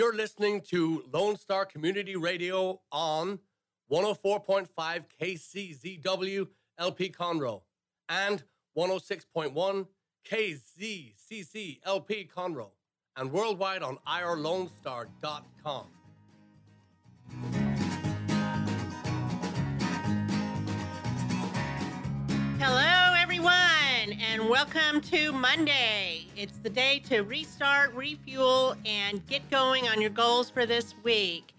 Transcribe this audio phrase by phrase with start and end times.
[0.00, 3.38] You're listening to Lone Star Community Radio on
[3.92, 4.68] 104.5
[5.20, 7.60] KCZW LP Conroe
[8.08, 8.42] and
[8.78, 9.86] 106.1
[10.26, 12.70] KZCC LP Conroe
[13.14, 15.86] and worldwide on irlonestar.com.
[22.58, 26.26] Hello, everyone, and welcome to Monday.
[26.62, 31.54] The day to restart, refuel, and get going on your goals for this week.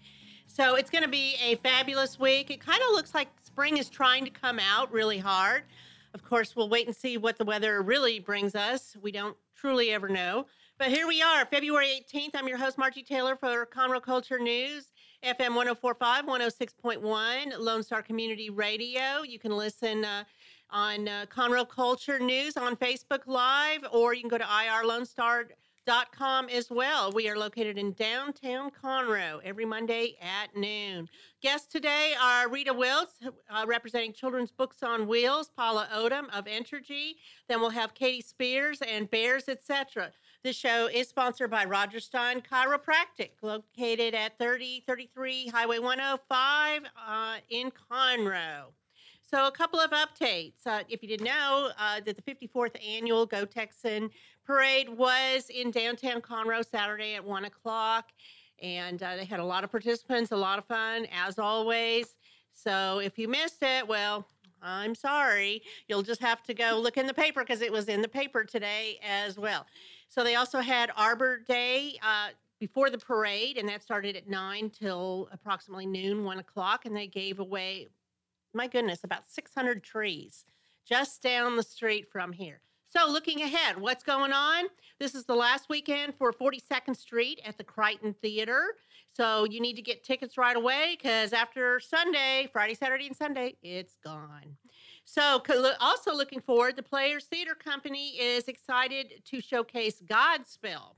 [0.46, 2.50] So, it's going to be a fabulous week.
[2.50, 5.64] It kind of looks like spring is trying to come out really hard.
[6.14, 8.96] Of course, we'll wait and see what the weather really brings us.
[9.02, 10.46] We don't truly ever know.
[10.78, 12.30] But here we are, February 18th.
[12.34, 14.92] I'm your host, Margie Taylor, for Conroe Culture News,
[15.24, 19.22] FM 1045, 106.1, Lone Star Community Radio.
[19.26, 20.04] You can listen.
[20.04, 20.24] Uh,
[20.72, 26.70] on uh, Conroe Culture News on Facebook Live, or you can go to irlonestar.com as
[26.70, 27.12] well.
[27.12, 31.08] We are located in downtown Conroe every Monday at noon.
[31.42, 33.08] Guests today are Rita Wills,
[33.50, 37.16] uh, representing Children's Books on Wheels, Paula Odom of Entergy.
[37.48, 40.10] Then we'll have Katie Spears and Bears, etc.
[40.42, 47.70] This show is sponsored by Roger Stein Chiropractic, located at 3033 Highway 105 uh, in
[47.70, 48.72] Conroe.
[49.32, 50.66] So, a couple of updates.
[50.66, 54.10] Uh, if you didn't know, uh, that the 54th annual Go Texan
[54.44, 58.10] Parade was in downtown Conroe Saturday at 1 o'clock.
[58.62, 62.14] And uh, they had a lot of participants, a lot of fun, as always.
[62.52, 64.28] So, if you missed it, well,
[64.60, 65.62] I'm sorry.
[65.88, 68.44] You'll just have to go look in the paper because it was in the paper
[68.44, 69.64] today as well.
[70.08, 74.68] So, they also had Arbor Day uh, before the parade, and that started at 9
[74.78, 76.84] till approximately noon, 1 o'clock.
[76.84, 77.88] And they gave away
[78.54, 80.44] my goodness, about 600 trees
[80.86, 82.60] just down the street from here.
[82.90, 84.64] So, looking ahead, what's going on?
[84.98, 88.74] This is the last weekend for 42nd Street at the Crighton Theater.
[89.14, 93.56] So, you need to get tickets right away because after Sunday, Friday, Saturday, and Sunday,
[93.62, 94.56] it's gone.
[95.04, 95.42] So,
[95.80, 100.96] also looking forward, the Players Theater Company is excited to showcase Godspell.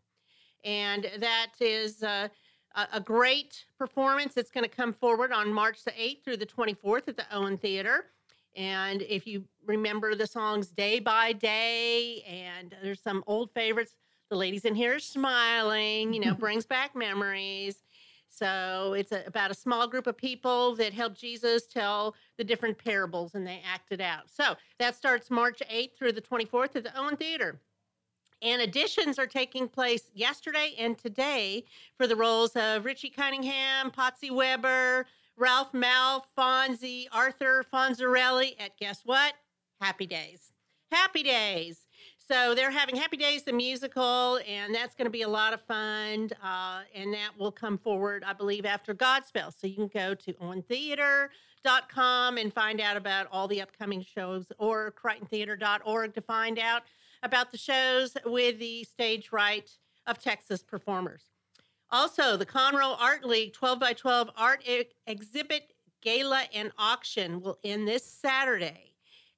[0.65, 2.03] And that is.
[2.03, 2.29] Uh,
[2.75, 7.09] a, great performance that's going to come forward on March the 8th through the 24th
[7.09, 8.07] at the Owen Theater.
[8.57, 13.95] And if you remember the songs Day by Day, and there's some old favorites,
[14.31, 17.77] the ladies in here are smiling, you know, brings back memories.
[18.29, 22.77] So it's a, about a small group of people that helped Jesus tell the different
[22.77, 24.29] parables and they acted it out.
[24.29, 27.61] So that starts March 8th through the 24th at the Owen Theater.
[28.43, 31.65] And additions are taking place yesterday and today
[31.97, 35.07] for the roles of Richie Cunningham, Potsy Weber,
[35.37, 39.35] Ralph Malph, Fonzie, Arthur Fonzarelli at guess what?
[39.81, 40.53] Happy Days.
[40.93, 41.85] Happy Days.
[42.27, 45.61] So they're having Happy Days, the musical, and that's going to be a lot of
[45.63, 46.31] fun.
[46.43, 49.53] Uh, and that will come forward, I believe, after Godspell.
[49.59, 54.93] So you can go to ontheater.com and find out about all the upcoming shows or
[54.93, 56.85] crichtontheater.org to find out
[57.25, 59.69] about the shows with the stage right
[60.07, 61.23] of Texas performers.
[61.91, 64.65] Also, the Conroe Art League 12 by 12 art
[65.07, 68.93] exhibit gala and auction will end this Saturday.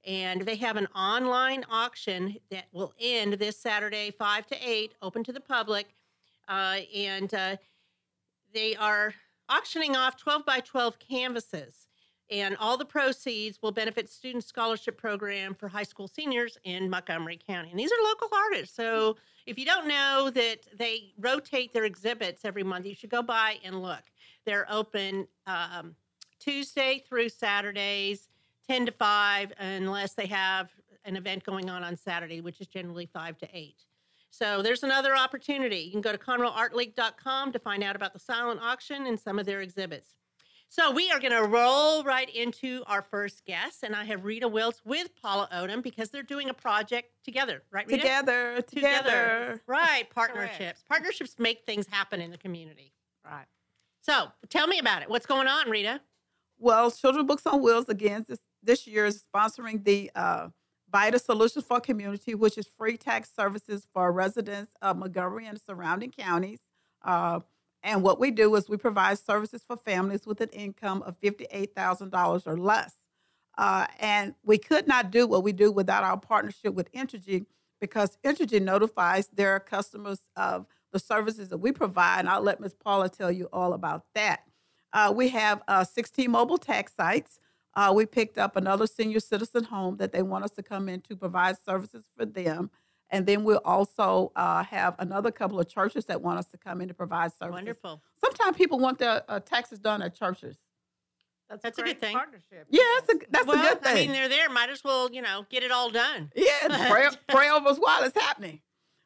[0.04, 5.24] And they have an online auction that will end this Saturday, 5 to 8, open
[5.24, 5.94] to the public.
[6.48, 7.56] Uh, and uh,
[8.52, 9.14] they are
[9.48, 11.85] auctioning off 12 by 12 canvases
[12.30, 17.38] and all the proceeds will benefit student scholarship program for high school seniors in Montgomery
[17.46, 17.70] County.
[17.70, 18.74] And these are local artists.
[18.74, 19.16] So
[19.46, 23.58] if you don't know that they rotate their exhibits every month, you should go by
[23.64, 24.02] and look.
[24.44, 25.94] They're open um,
[26.40, 28.28] Tuesday through Saturdays,
[28.68, 30.70] 10 to 5, unless they have
[31.04, 33.74] an event going on on Saturday, which is generally 5 to 8.
[34.30, 35.78] So there's another opportunity.
[35.78, 39.46] You can go to conroeartleague.com to find out about the silent auction and some of
[39.46, 40.16] their exhibits.
[40.68, 44.48] So we are going to roll right into our first guest, and I have Rita
[44.48, 47.86] Wills with Paula Odom because they're doing a project together, right?
[47.86, 48.02] Rita?
[48.02, 49.62] Together, together, together.
[49.66, 50.10] right?
[50.14, 50.58] Partnerships.
[50.58, 50.88] Correct.
[50.88, 52.92] Partnerships make things happen in the community,
[53.24, 53.46] right?
[54.02, 55.08] So tell me about it.
[55.08, 56.00] What's going on, Rita?
[56.58, 60.48] Well, Children Books on Wheels again this this year is sponsoring the uh,
[60.92, 66.10] VITA Solutions for Community, which is free tax services for residents of Montgomery and surrounding
[66.10, 66.60] counties.
[67.02, 67.40] Uh,
[67.86, 72.46] and what we do is we provide services for families with an income of $58,000
[72.46, 72.94] or less.
[73.56, 77.46] Uh, and we could not do what we do without our partnership with Entergy
[77.80, 82.18] because Entergy notifies their customers of the services that we provide.
[82.18, 82.74] And I'll let Ms.
[82.74, 84.40] Paula tell you all about that.
[84.92, 87.38] Uh, we have uh, 16 mobile tax sites.
[87.74, 91.00] Uh, we picked up another senior citizen home that they want us to come in
[91.02, 92.68] to provide services for them.
[93.10, 96.80] And then we'll also uh, have another couple of churches that want us to come
[96.80, 97.52] in to provide services.
[97.52, 98.02] Wonderful.
[98.24, 100.56] Sometimes people want their uh, taxes done at churches.
[101.48, 102.16] That's a good thing.
[102.16, 102.66] Partnership.
[102.68, 103.92] Yeah, that's a, that's well, a good thing.
[103.92, 104.50] I mean, they're there.
[104.50, 106.32] Might as well, you know, get it all done.
[106.36, 108.60] yeah, pray, pray over us while it's happening.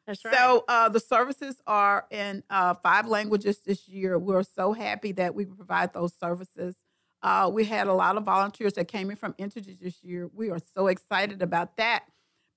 [0.07, 0.33] That's right.
[0.33, 4.17] So uh, the services are in uh, five languages this year.
[4.17, 6.75] We're so happy that we provide those services.
[7.21, 10.27] Uh, we had a lot of volunteers that came in from Entergy this year.
[10.33, 12.05] We are so excited about that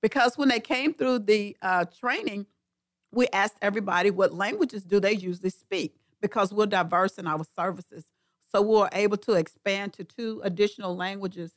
[0.05, 2.45] because when they came through the uh, training,
[3.11, 8.05] we asked everybody what languages do they usually speak because we're diverse in our services.
[8.51, 11.53] So we were able to expand to two additional languages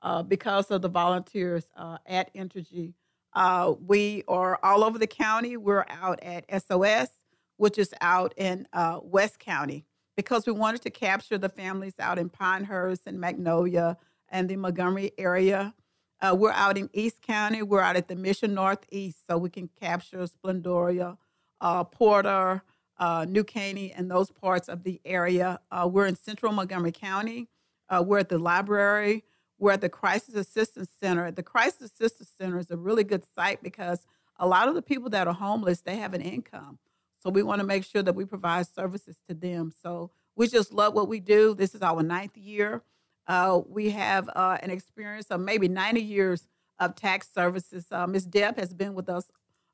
[0.00, 2.94] uh, because of the volunteers uh, at Entergy.
[3.32, 5.56] Uh, we are all over the county.
[5.56, 7.08] We're out at SOS,
[7.56, 9.84] which is out in uh, West County,
[10.16, 13.96] because we wanted to capture the families out in Pinehurst and Magnolia
[14.28, 15.74] and the Montgomery area.
[16.20, 17.62] Uh, we're out in East County.
[17.62, 21.16] We're out at the Mission Northeast, so we can capture Splendora,
[21.60, 22.62] uh, Porter,
[22.98, 25.60] uh, New Caney, and those parts of the area.
[25.70, 27.48] Uh, we're in Central Montgomery County.
[27.88, 29.24] Uh, we're at the library.
[29.60, 31.30] We're at the Crisis Assistance Center.
[31.30, 34.04] The Crisis Assistance Center is a really good site because
[34.38, 36.78] a lot of the people that are homeless, they have an income.
[37.22, 39.72] So we want to make sure that we provide services to them.
[39.82, 41.54] So we just love what we do.
[41.54, 42.82] This is our ninth year.
[43.28, 46.48] Uh, we have uh, an experience of maybe 90 years
[46.80, 47.86] of tax services.
[47.92, 48.24] Uh, Ms.
[48.24, 49.30] Deb has been with us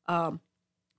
[0.06, 0.40] um,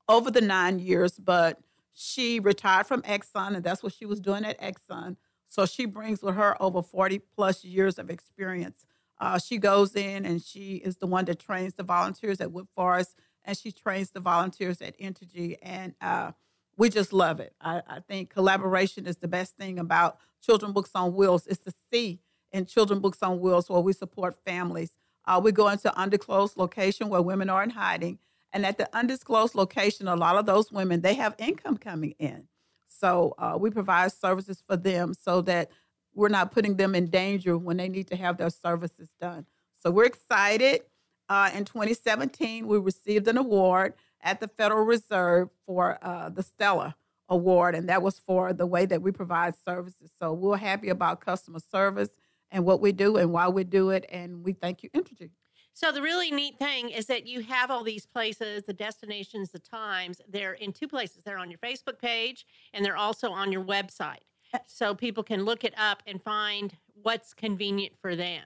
[0.07, 1.59] over the nine years, but
[1.93, 5.17] she retired from Exxon, and that's what she was doing at Exxon.
[5.47, 8.85] So she brings with her over 40 plus years of experience.
[9.19, 13.13] Uh, she goes in and she is the one that trains the volunteers at Woodforest,
[13.43, 15.57] and she trains the volunteers at Entergy.
[15.61, 16.31] And uh,
[16.77, 17.53] we just love it.
[17.61, 21.73] I, I think collaboration is the best thing about Children Books on Wheels is to
[21.91, 22.19] see
[22.55, 24.91] in Children Books on Wheels where we support families.
[25.25, 28.17] Uh, we go into undisclosed location where women are in hiding.
[28.53, 32.47] And at the undisclosed location, a lot of those women, they have income coming in.
[32.87, 35.69] So uh, we provide services for them so that
[36.13, 39.45] we're not putting them in danger when they need to have their services done.
[39.83, 40.83] So we're excited.
[41.27, 46.95] Uh, in 2017, we received an award at the Federal Reserve for uh, the Stella
[47.27, 50.11] Award, and that was for the way that we provide services.
[50.17, 52.11] So we're happy about customer service
[52.51, 55.31] and what we do and why we do it, and we thank you, Entergy.
[55.73, 59.59] So the really neat thing is that you have all these places, the destinations, the
[59.59, 60.21] times.
[60.29, 61.21] They're in two places.
[61.25, 64.23] They're on your Facebook page and they're also on your website.
[64.67, 68.43] So people can look it up and find what's convenient for them.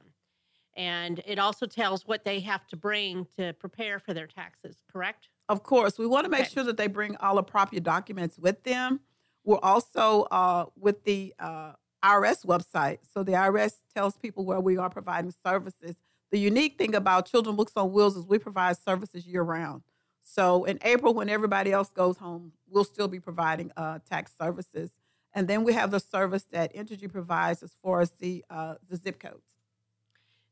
[0.76, 5.30] And it also tells what they have to bring to prepare for their taxes, correct?
[5.50, 6.50] Of course, we want to make Okay.
[6.50, 9.02] sure that they bring all appropriate documents with them.
[9.44, 11.74] We're also uh, with the uh,
[12.04, 13.00] IRS website.
[13.14, 15.96] So the IRS tells people where we are providing services.
[16.32, 19.84] The unique thing about Children Books on Wheels is we provide services year round.
[20.24, 24.92] So in April, when everybody else goes home, we'll still be providing uh, tax services.
[25.34, 28.98] And then we have the service that Entergy provides as far as the uh, the
[28.98, 29.56] zip codes.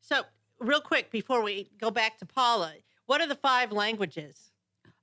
[0.02, 0.22] So,
[0.60, 2.74] real quick before we go back to Paula,
[3.08, 4.52] what are the five languages?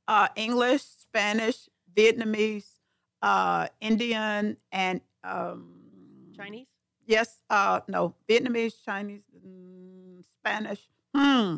[0.08, 2.66] uh, English, Spanish, Vietnamese,
[3.22, 5.73] uh, Indian, and um,
[6.36, 6.66] Chinese?
[7.06, 10.80] Yes, uh, no, Vietnamese, Chinese, mm, Spanish.
[11.14, 11.56] Hmm.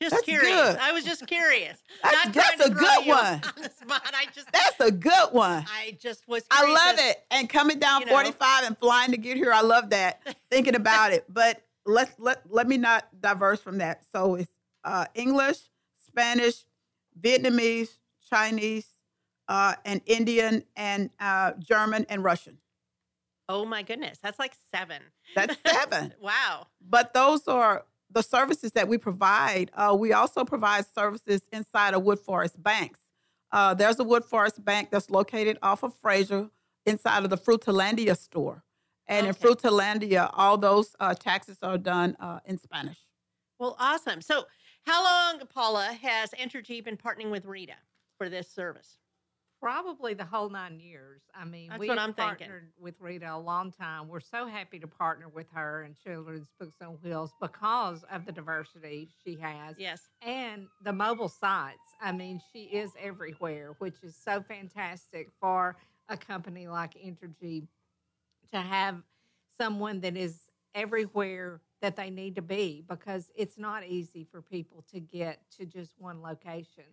[0.00, 0.52] Just That's curious.
[0.54, 0.76] good.
[0.78, 1.78] I was just curious.
[2.02, 3.34] That's- Not that's a good one.
[3.34, 4.02] On the spot.
[4.14, 5.64] I just That's a good one.
[5.68, 7.24] I just was I love as- it.
[7.32, 8.12] And coming down you know.
[8.12, 10.22] 45 and flying to get here, I love that.
[10.50, 11.24] Thinking about it.
[11.28, 14.04] But let's let let me not diverse from that.
[14.12, 14.52] So it's
[14.84, 15.58] uh, English,
[16.06, 16.64] Spanish,
[17.20, 17.98] Vietnamese,
[18.30, 18.86] Chinese,
[19.48, 22.58] uh, and Indian, and uh, German and Russian.
[23.48, 24.18] Oh my goodness.
[24.22, 25.02] That's like seven.
[25.34, 26.14] That's seven.
[26.20, 26.66] wow.
[26.80, 29.70] but those are the services that we provide.
[29.74, 33.00] Uh, we also provide services inside of Woodforest banks.
[33.52, 36.48] Uh, there's a Woodforest bank that's located off of Frazier
[36.86, 38.62] inside of the Frutalandia store.
[39.06, 39.48] And in Okay.
[39.48, 42.98] Frutalandia, all those uh, taxes are done uh, in Spanish.
[43.58, 44.20] Well, awesome.
[44.20, 44.44] So,
[44.84, 47.74] how long, Paula, has Entergy been partnering with Rita
[48.18, 48.98] for this service?
[49.60, 51.20] Probably the whole nine years.
[51.34, 52.46] I mean, That's we what I'm thinking.
[52.46, 54.06] partnered with Rita a long time.
[54.06, 58.30] We're so happy to partner with her and Children's Books on Wheels because of the
[58.30, 60.00] diversity she has Yes.
[60.22, 61.78] and the mobile sites.
[62.00, 65.76] I mean, she is everywhere, which is so fantastic for
[66.08, 67.66] a company like Entergy
[68.52, 69.02] to have
[69.60, 70.38] someone that is
[70.74, 75.66] everywhere that they need to be because it's not easy for people to get to
[75.66, 76.84] just one location.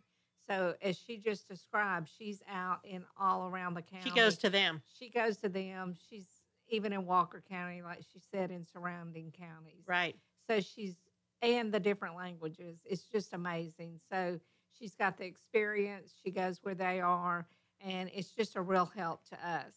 [0.47, 4.09] So, as she just described, she's out in all around the county.
[4.09, 4.81] She goes to them.
[4.99, 5.95] She goes to them.
[6.09, 6.25] She's
[6.69, 9.83] even in Walker County, like she said, in surrounding counties.
[9.87, 10.15] Right.
[10.47, 10.95] So she's
[11.41, 12.79] and the different languages.
[12.85, 13.99] It's just amazing.
[14.11, 14.39] So
[14.77, 16.13] She's got the experience.
[16.23, 17.47] She goes where they are,
[17.81, 19.73] and it's just a real help to us.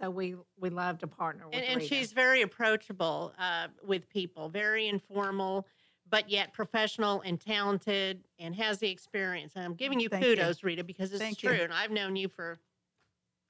[0.00, 4.48] So we we love to partner with And, and she's very approachable uh, with people,
[4.48, 5.66] very informal,
[6.08, 9.52] but yet professional and talented and has the experience.
[9.56, 10.36] And I'm oh, giving you Thank you.
[10.36, 11.50] kudos, Rita, because it's Thank you.
[11.50, 11.60] true.
[11.60, 12.58] And I've known you for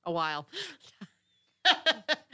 [0.04, 0.46] a while.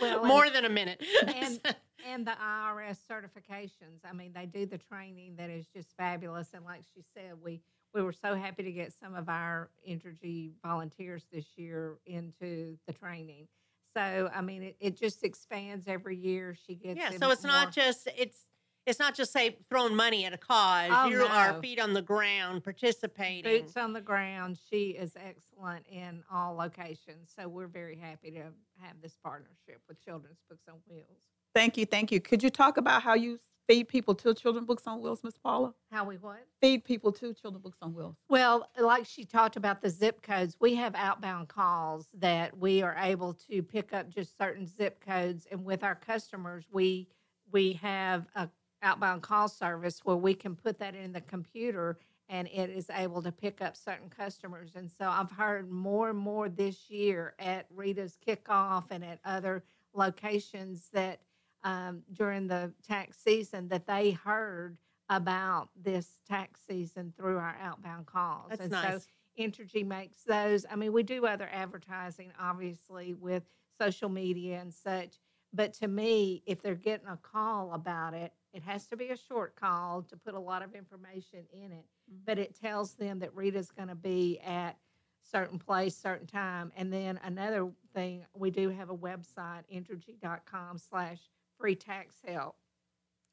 [0.00, 1.02] Well, More and- than a minute.
[1.22, 1.60] and
[2.08, 4.00] and the IRS certifications.
[4.04, 6.48] I mean, they do the training that is just fabulous.
[6.54, 7.60] And like she said, we
[7.94, 12.92] we were so happy to get some of our Entergy volunteers this year into the
[12.92, 13.48] training.
[13.94, 16.56] So I mean, it, it just expands every year.
[16.66, 18.46] She gets yeah, so it's not just it's
[18.86, 20.90] it's not just say throwing money at a cause.
[20.92, 23.62] Oh, you are feet on the ground participating.
[23.62, 24.58] boots on the ground.
[24.70, 27.32] She is excellent in all locations.
[27.36, 28.42] So we're very happy to
[28.78, 31.06] have this partnership with Children's Books on Wheels.
[31.54, 32.20] Thank you, thank you.
[32.20, 35.72] Could you talk about how you feed people to children's Books on Wheels, Miss Paula?
[35.92, 36.44] How we what?
[36.60, 38.16] Feed people to children's Books on Wheels.
[38.28, 42.96] Well, like she talked about the zip codes, we have outbound calls that we are
[42.98, 47.08] able to pick up just certain zip codes, and with our customers, we
[47.52, 48.48] we have a
[48.82, 53.20] outbound call service where we can put that in the computer and it is able
[53.22, 54.70] to pick up certain customers.
[54.76, 59.64] And so I've heard more and more this year at Rita's kickoff and at other
[59.94, 61.20] locations that
[61.64, 68.06] um, during the tax season that they heard about this tax season through our outbound
[68.06, 68.46] calls.
[68.50, 69.02] That's and nice.
[69.04, 70.64] so Entergy makes those.
[70.70, 73.42] I mean, we do other advertising, obviously, with
[73.76, 75.18] social media and such.
[75.52, 79.16] But to me, if they're getting a call about it, it has to be a
[79.16, 81.84] short call to put a lot of information in it.
[82.10, 82.22] Mm-hmm.
[82.26, 84.76] But it tells them that Rita's going to be at
[85.22, 86.72] certain place, certain time.
[86.76, 91.18] And then another thing, we do have a website, entergy.com slash
[91.58, 92.56] free tax help.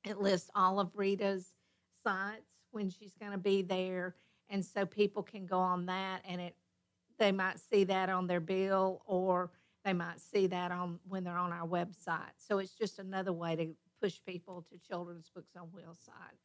[0.03, 1.53] It lists all of Rita's
[2.03, 4.15] sites when she's going to be there.
[4.49, 6.55] And so people can go on that and it
[7.19, 9.49] they might see that on their bill or
[9.83, 12.33] they might see that on when they're on our website.
[12.35, 16.41] So it's just another way to push people to children's books on wheels sites.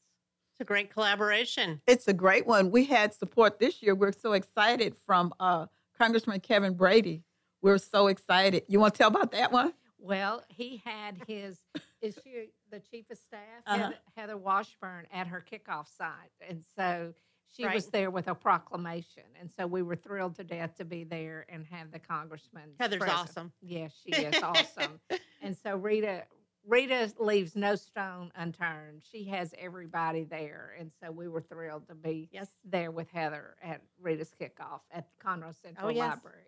[0.52, 1.80] It's a great collaboration.
[1.87, 2.71] It's a great one.
[2.71, 3.94] We had support this year.
[3.94, 5.66] We're so excited from uh,
[5.99, 7.23] Congressman Kevin Brady.
[7.62, 8.64] We're so excited.
[8.68, 9.73] You want to tell about that one?
[9.99, 11.59] Well, he had his
[12.02, 13.78] is she the chief of staff Uh-huh.
[13.78, 16.11] Heather, Heather Washburn at her kickoff site,
[16.49, 17.14] and so
[17.56, 21.04] she was there with a proclamation, and so we were thrilled to death to be
[21.04, 22.71] there and have the congressman.
[22.80, 23.18] Heather's present.
[23.18, 23.52] awesome.
[23.61, 25.00] Yes, she is awesome.
[25.44, 26.23] And so Rita
[26.66, 29.02] Rita leaves no stone unturned.
[29.11, 32.49] She has everybody there, and so we were thrilled to be Yes.
[32.64, 36.09] there with Heather at Rita's kickoff at Conroe Central Oh, yes.
[36.09, 36.45] Library.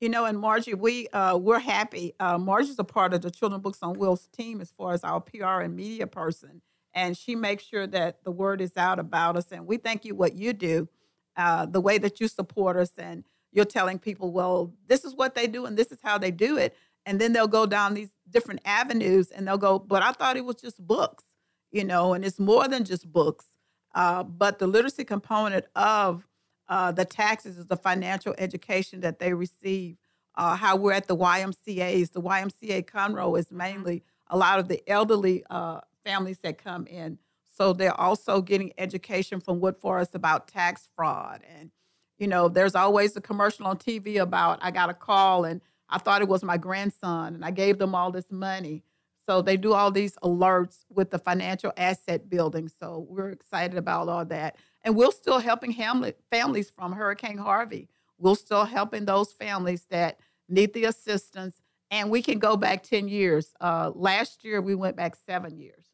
[0.00, 2.14] You know, and Margie, we uh, we're happy.
[2.20, 5.20] Uh, Margie's a part of the Children Books on Wheels team as far as our
[5.20, 6.60] PR and media person,
[6.94, 9.52] and she makes sure that the word is out about us.
[9.52, 10.88] And we thank you what you do,
[11.36, 15.34] uh, the way that you support us, and you're telling people, well, this is what
[15.34, 18.10] they do, and this is how they do it, and then they'll go down these
[18.30, 21.24] different avenues, and they'll go, but I thought it was just books,
[21.70, 23.46] you know, and it's more than just books.
[23.94, 26.26] Uh, but the literacy component of
[26.68, 29.96] uh, the taxes is the financial education that they receive.
[30.36, 32.10] Uh, how we're at the YMCA's.
[32.10, 37.18] The YMCA Conroe is mainly a lot of the elderly uh, families that come in.
[37.56, 41.42] So they're also getting education from Woodforest about tax fraud.
[41.58, 41.70] And,
[42.16, 45.60] you know, there's always a commercial on TV about I got a call and
[45.90, 48.84] I thought it was my grandson and I gave them all this money.
[49.28, 52.68] So they do all these alerts with the financial asset building.
[52.68, 54.56] So we're excited about all that.
[54.82, 57.88] And we're still helping Hamlet families from Hurricane Harvey.
[58.18, 60.18] We're still helping those families that
[60.48, 61.60] need the assistance.
[61.90, 63.52] And we can go back 10 years.
[63.60, 65.89] Uh, last year, we went back seven years.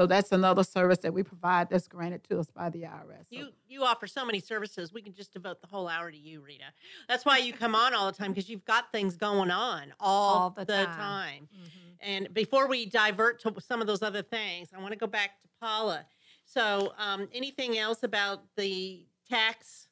[0.00, 3.26] So that's another service that we provide that's granted to us by the IRS.
[3.28, 4.94] You you offer so many services.
[4.94, 6.64] We can just devote the whole hour to you, Rita.
[7.06, 10.34] That's why you come on all the time because you've got things going on all,
[10.38, 10.96] All the the, time.
[10.96, 11.48] time.
[11.54, 11.68] Mhm.
[12.00, 15.38] And before we divert to some of those other things, I want to go back
[15.42, 16.06] to Paula.
[16.46, 19.90] So, um, anything else about the tax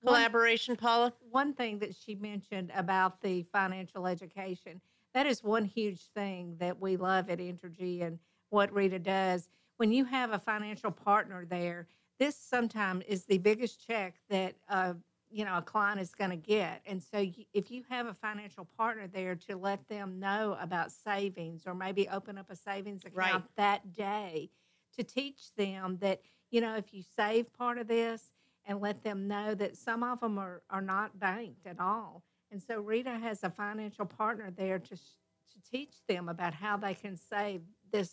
[0.00, 1.12] One- collaboration, Paula?
[1.28, 4.80] one thing that she mentioned about the financial education
[5.12, 8.18] that is one huge thing that we love at Entergy and
[8.52, 9.48] what Rita does.
[9.78, 14.94] When you have a financial partner there, this sometimes is the biggest check that uh,
[15.30, 16.82] you know a client is going to get.
[16.86, 21.62] And so, if you have a financial partner there to let them know about savings
[21.66, 23.56] or maybe open up a savings account Right.
[23.56, 24.50] that day,
[24.96, 28.30] to teach them that you know if you save part of this
[28.66, 32.22] and let them know that some of them are, are not banked at all.
[32.52, 35.16] And so Rita has a financial partner there to, sh-
[35.52, 38.12] to teach them about how they can save this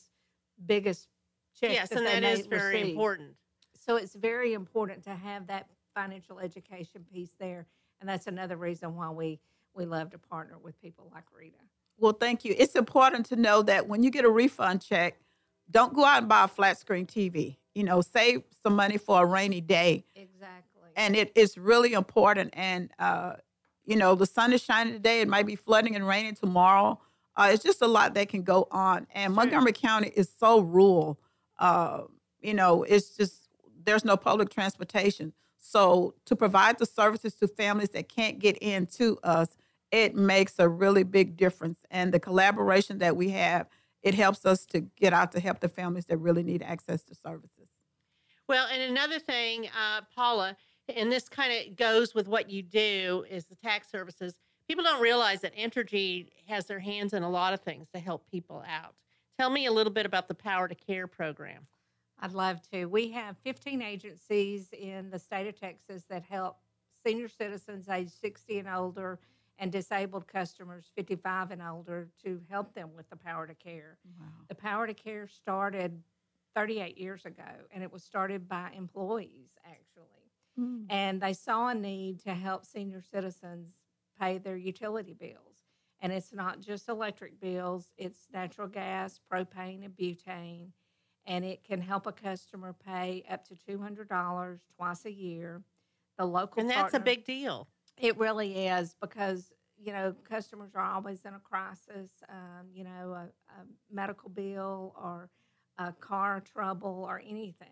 [0.66, 1.08] biggest
[1.60, 1.72] check.
[1.74, 2.90] yes, that and they that may is very receive.
[2.92, 3.36] important.
[3.76, 7.66] So it's very important to have that financial education piece there,
[8.00, 9.40] and that's another reason why we
[9.76, 11.58] we love to partner with people like Rita.
[11.98, 12.56] Well, thank you.
[12.58, 15.20] It's important to know that when you get a refund check,
[15.70, 17.58] don't go out and buy a flat screen TV.
[17.76, 20.06] You know, save some money for a rainy day.
[20.16, 20.90] Exactly.
[20.96, 22.52] And it is really important.
[22.54, 23.34] And, uh,
[23.86, 25.22] you know, the sun is shining today.
[25.22, 27.00] It might be flooding and raining tomorrow.
[27.40, 29.08] Uh, it's just a lot that can go on.
[29.16, 29.36] And Sure.
[29.36, 31.18] Montgomery County is so rural.
[31.58, 32.02] Uh,
[32.42, 33.48] you know, it's just,
[33.86, 35.32] there's no public transportation.
[35.58, 39.56] So to provide the services to families that can't get in to us,
[39.90, 41.80] it makes a really big difference.
[41.90, 43.68] And the collaboration that we have,
[44.04, 47.16] it helps us to get out to help the families that really need access to
[47.16, 47.70] services.
[48.50, 50.58] Well, and another thing, uh, Paula,
[50.94, 54.36] and this kind of goes with what you do is the tax services.
[54.70, 58.30] People don't realize that Entergy has their hands in a lot of things to help
[58.30, 58.94] people out.
[59.40, 61.66] Tell me a little bit about the Power to Care program.
[62.20, 62.86] I'd love to.
[62.86, 66.58] We have 15 agencies in the state of Texas that help
[67.04, 69.18] senior citizens age 60 and older
[69.58, 73.98] and disabled customers 55 and older to help them with the Power to Care.
[74.20, 74.28] Wow.
[74.50, 76.00] The Power to Care started
[76.56, 80.06] 38 years ago, and it was started by employees actually.
[80.56, 80.84] Hmm.
[80.92, 83.74] And they saw a need to help senior citizens
[84.20, 85.66] pay their utility bills.
[86.02, 90.70] And it's not just electric bills, it's natural gas, propane, and butane.
[91.26, 95.62] And it can help a customer pay up to $200 twice a year.
[96.18, 97.68] The local And that's a big deal.
[97.98, 102.12] it really is because you know customers are always in a crisis.
[102.30, 105.30] Um, you know, a, a medical bill or
[105.78, 107.70] a car trouble or anything.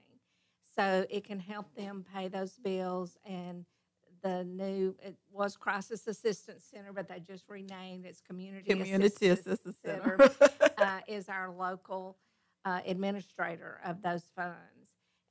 [0.76, 3.18] So it can help them pay those bills.
[3.26, 3.66] And
[4.22, 9.60] the new it was Crisis Assistance Center, but they just renamed it's Community Community Assistance
[9.66, 10.32] Assistance Center.
[10.38, 10.74] Center.
[10.78, 12.18] uh, is our local
[12.66, 14.58] uh, administrator of those funds.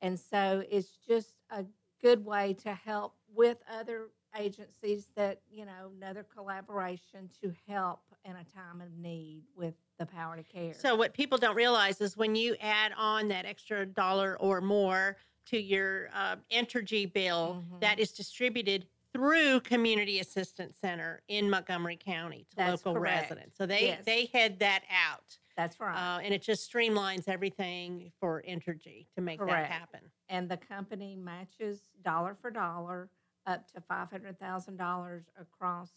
[0.02, 1.64] And so it's just a
[2.02, 8.32] good way to help with other agencies that, you know, another collaboration to help in
[8.32, 10.74] a time of need with the power to care.
[10.74, 15.16] So what people don't realize is when you add on that extra dollar or more
[15.46, 17.80] to your uh, Entergy bill, Mhm.
[17.80, 23.30] that is distributed through Community Assistance Center in Montgomery County to That's local correct.
[23.30, 23.56] residents.
[23.56, 24.04] So they Yes.
[24.04, 25.96] they head that out, That's right.
[25.96, 29.68] uh, and it just streamlines everything for Entergy to make Correct.
[29.70, 30.10] that happen.
[30.28, 33.08] and the company matches dollar for dollar
[33.46, 35.92] up to $500,000 across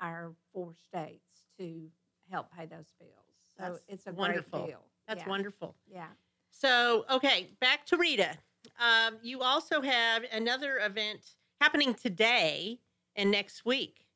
[0.00, 1.90] our four states to
[2.30, 3.12] help pay those bills.
[3.56, 4.60] So That's it's a wonderful.
[4.60, 4.84] great deal.
[5.08, 5.28] That's yeah.
[5.28, 5.74] wonderful.
[5.86, 6.08] Yeah.
[6.50, 8.36] So, okay, back to Rita.
[8.78, 11.20] Um, you also have another event
[11.60, 12.78] happening today
[13.16, 14.06] and next week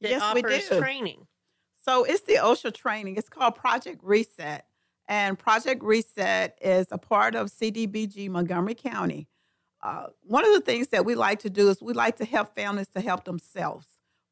[0.00, 0.80] that Yes, we offers do.
[0.80, 1.26] training.
[1.82, 3.16] So it's the OSHA training.
[3.16, 4.66] It's called Project Reset.
[5.08, 9.26] And Project Reset is a part of CDBG Montgomery County.
[9.82, 12.54] Uh, one of the things that we like to do is we like to help
[12.54, 13.86] families to help themselves.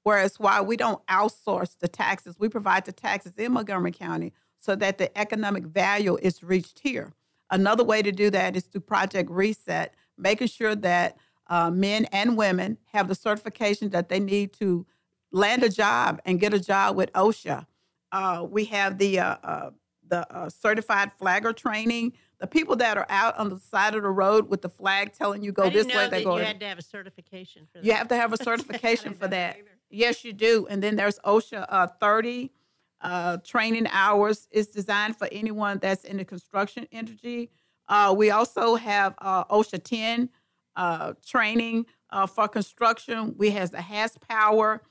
[0.04, 4.76] Whereas while we don't outsource the taxes, we provide the taxes in Montgomery County so
[4.76, 7.12] that the economic value is reached here.
[7.50, 11.16] Another way to do that is through Project Reset, making sure that
[11.48, 14.86] uh, men and women have the certification that they need to
[15.32, 17.66] land a job and get a job with OSHA.
[18.12, 19.70] Uh, we have the uh, uh,
[20.06, 22.12] the uh, certified flagger training.
[22.38, 25.42] The people that are out on the side of the road with the flag telling
[25.42, 26.36] you go this way, they go.
[26.36, 27.84] you had to have a certification for that.
[27.84, 29.56] You have to have a certification for that.
[29.58, 29.68] either.
[29.90, 30.66] Yes, you do.
[30.70, 32.52] And then there's OSHA uh, 30
[33.00, 34.48] uh, training hours.
[34.50, 37.50] It's designed for anyone that's in the construction industry.
[37.88, 40.28] Uh, we also have uh, OSHA 10
[40.76, 43.34] uh, training uh, for construction.
[43.36, 44.82] We has the HAS Power.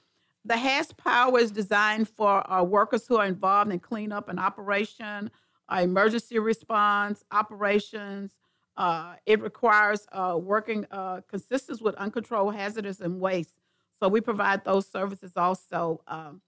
[0.45, 5.29] The HAZWOPER is designed for uh, workers who are involved in cleanup and operation,
[5.67, 8.31] uh, emergency response, operations.
[9.25, 13.59] It requires working uh, consistent with uncontrolled hazardous and waste.
[13.99, 16.01] So we provide those services also.
[16.07, 16.41] Um,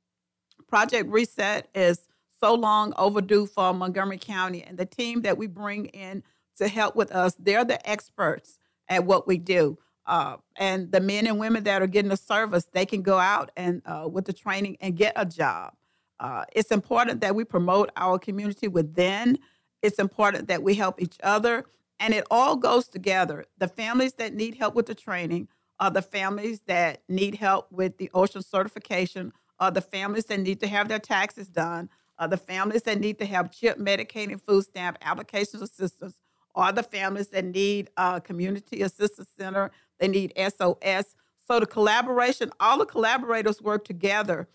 [0.67, 2.07] Project Reset is
[2.39, 6.23] so long overdue for Montgomery County, and the team that we bring in
[6.57, 9.77] to help with us, they're the experts at what we do.
[10.05, 13.51] Uh, and the men and women that are getting the service, they can go out
[13.55, 15.73] and uh, with the training and get a job.
[16.19, 19.37] Uh, it's important that we promote our community within.
[19.81, 21.65] It's important that we help each other,
[21.99, 23.45] and it all goes together.
[23.57, 25.47] The families that need help with the training
[25.79, 30.59] are the families that need help with the OSHA certification, are the families that need
[30.61, 34.41] to have their taxes done, are the families that need to have CHIP, Medicaid, and
[34.41, 36.15] food stamp applications assistance,
[36.55, 41.15] are the families that need a community assistance center, they need SOS.
[41.47, 44.47] So the collaboration, all the collaborators work together.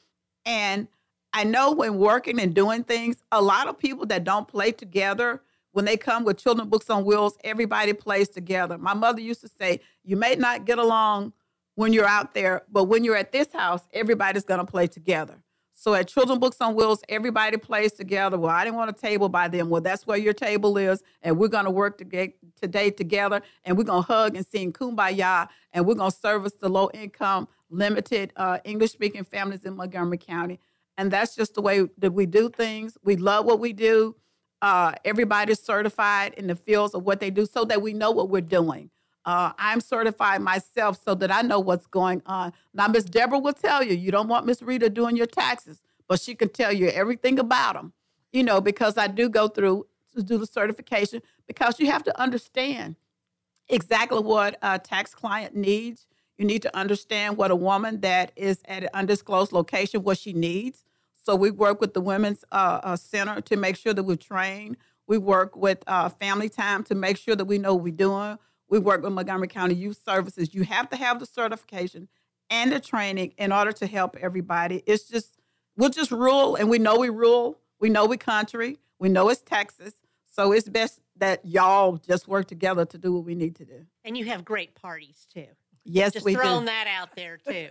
[0.44, 0.88] And
[1.32, 5.42] I know when working and doing things, a lot of people that don't play together,
[5.72, 8.78] when they come with children books on wheels, everybody plays together.
[8.78, 11.32] My mother used to say, you may not get along
[11.74, 12.62] when you're out there.
[12.70, 15.42] But when you're at this house, everybody's going to play together.
[15.76, 18.38] So at Children Books on Wheels, everybody plays together.
[18.38, 19.68] Well, I didn't want a table by them.
[19.68, 23.76] Well, that's where your table is, and we're going to work to today together, and
[23.76, 27.48] we're going to hug and sing Kumbaya, and we're going to service the low income,
[27.68, 30.60] limited uh, English speaking families in Montgomery County.
[30.96, 32.96] And that's just the way that we do things.
[33.02, 34.14] We love what we do.
[34.62, 38.30] Uh, everybody's certified in the fields of what they do so that we know what
[38.30, 38.90] we're doing.
[39.24, 42.52] Uh, I'm certified myself so that I know what's going on.
[42.74, 46.20] Now, Miss Deborah will tell you, you don't want Miss Rita doing your taxes, but
[46.20, 47.92] she can tell you everything about them,
[48.32, 52.20] you know, because I do go through to do the certification because you have to
[52.20, 52.96] understand
[53.68, 56.06] exactly what a tax client needs.
[56.37, 60.32] You need to understand what a woman that is at an undisclosed location, what she
[60.32, 60.84] needs.
[61.14, 64.76] So we work with the Women's uh, uh, Center to make sure that we're trained.
[65.06, 68.38] We work with uh, Family Time to make sure that we know what we're doing.
[68.68, 70.55] We work with Montgomery County Youth Services.
[70.55, 72.09] You have to have the certification
[72.50, 74.83] and the training in order to help everybody.
[74.87, 75.38] It's just,
[75.77, 77.59] we'll just rule, and we know we rule.
[77.81, 78.79] We know we country.
[78.98, 79.94] We know it's Texas.
[80.31, 83.87] So it's best that y'all just work together to do what we need to do.
[84.05, 85.46] And you have great parties too.
[85.85, 86.66] Yes, Just we throwing do.
[86.66, 87.68] that out there too.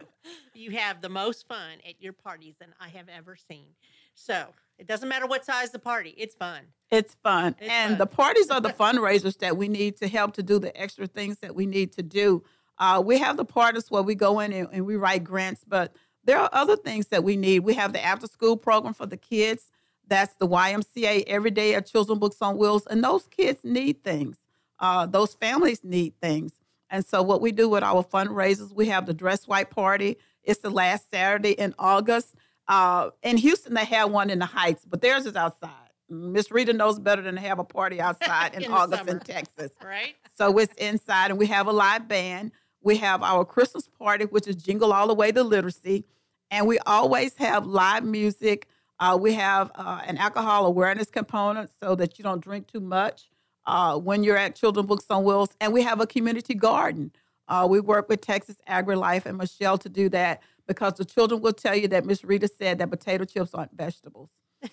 [0.53, 3.65] you have the most fun at your parties than I have ever seen.
[4.13, 4.45] So
[4.77, 6.61] it doesn't matter what size the party, it's fun.
[6.91, 7.55] It's fun.
[7.59, 7.97] It's and fun.
[7.99, 11.37] the parties are the fundraisers that we need to help to do the extra things
[11.39, 12.43] that we need to do.
[12.77, 15.95] Uh, we have the parties where we go in and, and we write grants, but
[16.23, 17.59] there are other things that we need.
[17.59, 19.71] We have the after school program for the kids.
[20.07, 22.85] That's the YMCA every day at Children Books on Wheels.
[22.87, 24.37] And those kids need things.
[24.79, 26.53] Uh, those families need things.
[26.89, 30.17] And so what we do with our fundraisers, we have the Dress White Party.
[30.43, 32.35] It's the last Saturday in August.
[32.67, 35.69] Uh, in Houston, they have one in the Heights, but theirs is outside.
[36.09, 39.19] Miss Rita knows better than to have a party outside in, In August in.
[39.19, 39.71] Texas.
[39.83, 40.15] Right?
[40.37, 42.51] So it's inside, and we have a live band.
[42.81, 46.05] We have our Christmas party, which is Jingle All the Way to Literacy.
[46.51, 48.67] And we always have live music.
[48.99, 53.29] Uh, we have uh, an alcohol awareness component so that you don't drink too much
[53.65, 55.49] uh, when you're at Children Books on Wheels.
[55.61, 57.11] And we have a community garden.
[57.47, 61.53] Uh, we work with Texas AgriLife and Michelle to do that because the children will
[61.53, 64.29] tell you that Miss Rita said that potato chips aren't vegetables.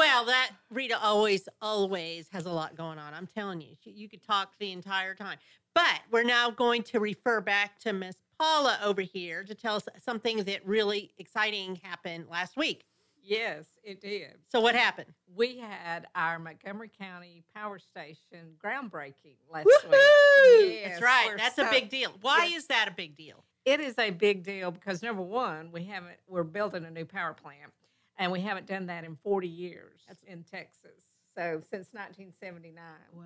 [0.00, 3.12] Well, that Rita always, always has a lot going on.
[3.12, 5.36] I'm telling you, she, you could talk the entire time.
[5.74, 9.88] But we're now going to refer back to Miss Paula over here to tell us
[10.02, 12.84] something that really exciting happened last week.
[13.22, 14.38] Yes, it did.
[14.48, 15.12] So, what happened?
[15.36, 19.90] We had our Montgomery County Power Station groundbreaking last Woohoo!
[19.90, 20.78] week.
[20.80, 21.34] Yes, That's right.
[21.36, 22.12] That's so- a big deal.
[22.22, 22.62] Why yes.
[22.62, 23.44] is that a big deal?
[23.64, 26.16] It is a big deal because number one, we haven't.
[26.26, 27.72] We're building a new power plant,
[28.18, 31.04] and we haven't done that in 40 years That's- in Texas.
[31.36, 32.82] So since 1979.
[33.14, 33.24] Wow.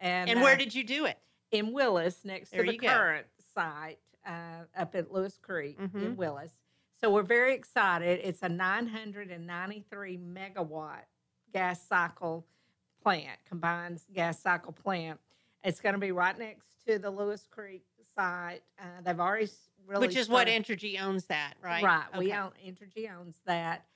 [0.00, 1.18] And, And where uh, did you do it?
[1.52, 2.88] in Willis, next There to the go.
[2.88, 5.94] current site uh, up at Lewis Creek Mhm.
[6.02, 6.50] in Willis.
[7.00, 8.20] So we're very excited.
[8.24, 11.04] It's a 993 megawatt
[11.52, 12.44] gas cycle
[13.00, 15.20] plant, combined gas cycle plant.
[15.62, 18.62] It's going to be right next to the Lewis Creek site.
[18.78, 19.48] Uh, they've already
[19.86, 21.82] really Which is what started- Entergy owns that, right?
[21.84, 22.04] Right.
[22.18, 23.86] We own Entergy owns that.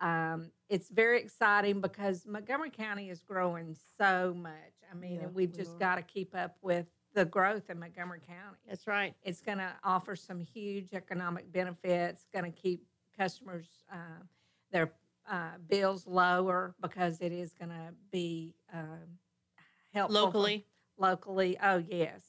[0.00, 4.52] Um, it's very exciting because Montgomery County is growing so much.
[4.90, 7.78] I mean, Yeah, and we've we just got to keep up with the growth in
[7.78, 8.56] Montgomery County.
[8.68, 9.14] That's right.
[9.22, 12.24] It's going to offer some huge economic benefits.
[12.32, 12.86] Going to keep
[13.18, 14.22] customers uh,
[14.72, 14.92] their
[15.28, 19.18] uh, bills lower because it is going to be um,
[19.92, 20.66] helpful for- Locally.
[20.96, 21.58] locally.
[21.62, 22.22] Oh yes,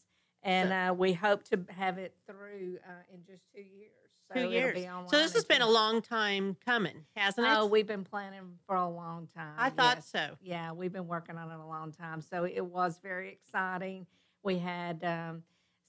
[0.44, 3.92] and uh, we hope to have it through uh, in just two years.
[4.28, 4.76] So Two it'll years.
[4.76, 7.54] be So this has been a long time coming, hasn't it?
[7.54, 9.56] Oh, we've been planning for a long time.
[9.58, 10.10] I thought yes.
[10.10, 10.38] so.
[10.42, 12.22] Yeah, we've been working on it a long time.
[12.22, 14.06] So it was very exciting.
[14.42, 15.44] We had um,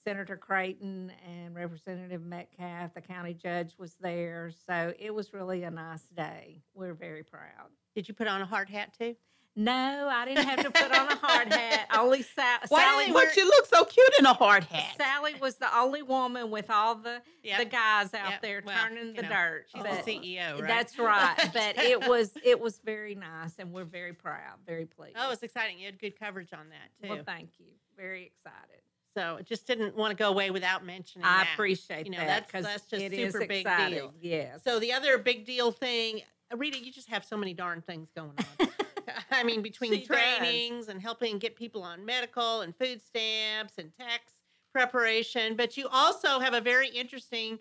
[0.05, 4.51] Senator Creighton and Representative Metcalf, the county judge, was there.
[4.67, 6.63] So it was really a nice day.
[6.75, 7.71] We're very proud.
[7.95, 9.15] Did you put on a hard hat too?
[9.55, 11.87] No, I didn't have to put on a hard hat.
[11.95, 13.07] Only Sa- Why do Sally.
[13.07, 14.95] they was- But you look so cute in a hard hat.
[14.97, 17.59] Sally was the only woman with all the Yep.
[17.59, 18.43] the guys out Yep.
[18.43, 19.67] there Well, turning the know, dirt.
[19.75, 20.69] She's but- the CEO, right?
[20.69, 21.37] That's right.
[21.53, 25.17] But it was it was very nice, and we're very proud, very pleased.
[25.21, 25.79] Oh, it's exciting.
[25.79, 27.15] You had good coverage on that too.
[27.15, 27.67] well, thank you.
[27.97, 28.81] Very excited.
[29.15, 31.49] so it just didn't want to go away without mentioning I that.
[31.53, 33.99] appreciate You know, that that's- 'cause that's just it is super big exciting.
[33.99, 34.15] deal.
[34.23, 34.57] Yeah.
[34.65, 36.23] So the other big deal thing,
[36.57, 38.69] Rita, you just have so many darn things going on.
[39.31, 40.09] I mean, between She does.
[40.09, 44.33] trainings and helping get people on medical and food stamps and tax
[44.73, 47.59] preparation, but you also have a very interesting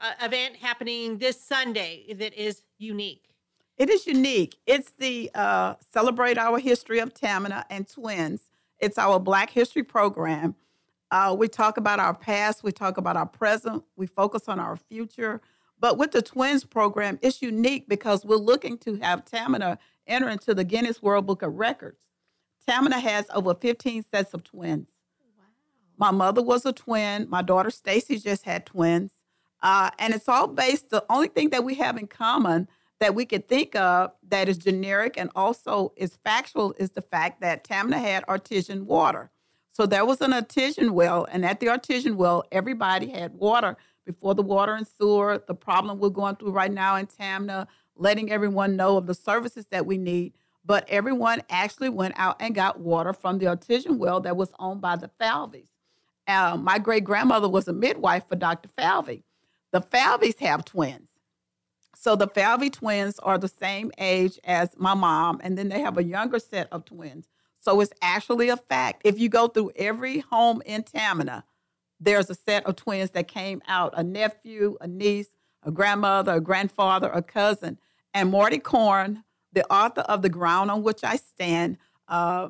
[0.00, 3.28] uh, event happening this Sunday that is unique.
[3.78, 4.56] It is unique.
[4.66, 8.50] It's the uh, Celebrate Our History of Tamina and Twins.
[8.78, 10.54] It's our Black History program.
[11.10, 14.76] Uh, we talk about our past, we talk about our present, we focus on our
[14.76, 15.40] future.
[15.78, 20.54] But with the twins program, it's unique because we're looking to have Tamina enter into
[20.54, 22.00] the Guinness World Book of Records.
[22.68, 24.88] Tamina has over 15 sets of twins.
[25.36, 25.44] Wow.
[25.98, 27.28] My mother was a twin.
[27.28, 29.12] My daughter Stacy just had twins.
[29.62, 32.68] Uh, and it's all based, the only thing that we have in common
[33.02, 37.40] that we could think of that is generic and also is factual is the fact
[37.40, 39.30] that Tamina had artesian water.
[39.72, 44.34] So there was an artesian well, and at the artesian well, everybody had water before
[44.34, 45.42] the water and sewer.
[45.46, 49.66] The problem we're going through right now in Tamina, letting everyone know of the services
[49.70, 50.34] that we need.
[50.64, 54.80] But everyone actually went out and got water from the artesian well that was owned
[54.80, 55.68] by the Falveys.
[56.28, 58.68] Uh, my great grandmother was a midwife for Dr.
[58.76, 59.24] Falvey.
[59.72, 61.08] The Falveys have twins.
[61.96, 65.98] So the Falvey twins are the same age as my mom, and then they have
[65.98, 67.28] a younger set of twins.
[67.60, 69.02] So it's actually a fact.
[69.04, 71.44] If you go through every home in Tamina,
[72.00, 75.28] there's a set of twins that came out a nephew, a niece,
[75.62, 77.78] a grandmother, a grandfather, a cousin.
[78.14, 82.48] And Marty Korn, the author of The Ground on Which I Stand, uh,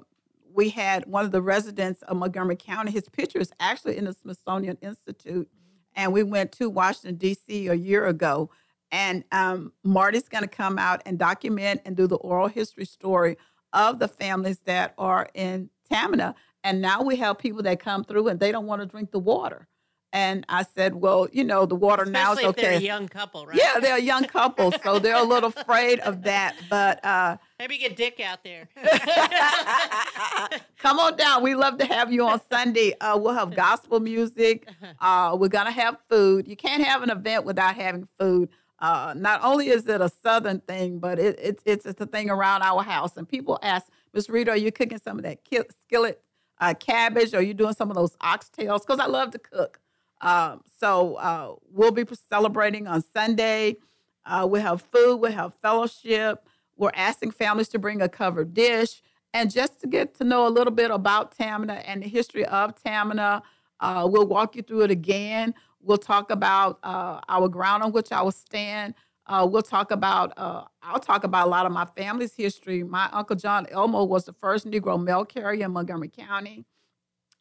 [0.55, 2.92] we had one of the residents of Montgomery County.
[2.92, 5.48] His picture is actually in the Smithsonian Institute.
[5.94, 7.68] And we went to Washington, D.C.
[7.68, 8.51] a year ago.
[8.90, 13.37] And um, Marty's going to come out and document and do the oral history story
[13.72, 16.35] of the families that are in Tamina.
[16.64, 19.18] And now we have people that come through and they don't want to drink the
[19.18, 19.68] water.
[20.12, 22.62] And I said, well, you know, the water now is okay.
[22.62, 23.57] they're a young couple, right?
[23.57, 26.55] Yeah, they're a young couple, so they're a little afraid of that.
[26.68, 28.68] But uh, maybe get Dick out there.
[30.79, 31.42] come on down.
[31.42, 32.94] We love to have you on Sunday.
[33.01, 34.68] Uh, we'll have gospel music.
[35.01, 36.46] Uh, we're gonna have food.
[36.46, 38.51] You can't have an event without having food.
[38.83, 42.29] Uh, not only is it a southern thing, but it, it, it's it's a thing
[42.29, 43.16] around our house.
[43.16, 45.38] And people ask, Miss Rita, are you cooking some of that
[45.85, 46.20] skillet
[46.61, 47.33] uh, cabbage?
[47.33, 48.81] Or are you doing some of those oxtails?
[48.81, 49.79] Because I love to cook.
[50.22, 53.76] Um, so uh, we'll be celebrating on Sunday.
[54.24, 55.16] Uh, we have food.
[55.16, 56.48] We have fellowship.
[56.76, 59.02] We're asking families to bring a covered dish.
[59.35, 62.74] And just to get to know a little bit about Tamina and the history of
[62.82, 63.42] Tamina,
[63.80, 65.54] uh, we'll walk you through it again.
[65.80, 68.94] We'll talk about uh, our ground on which I will stand.
[69.26, 72.82] Uh, we'll talk about, uh, I'll talk about a lot of my family's history.
[72.82, 76.64] My Uncle John Elmo was the first Negro mail carrier in Montgomery County.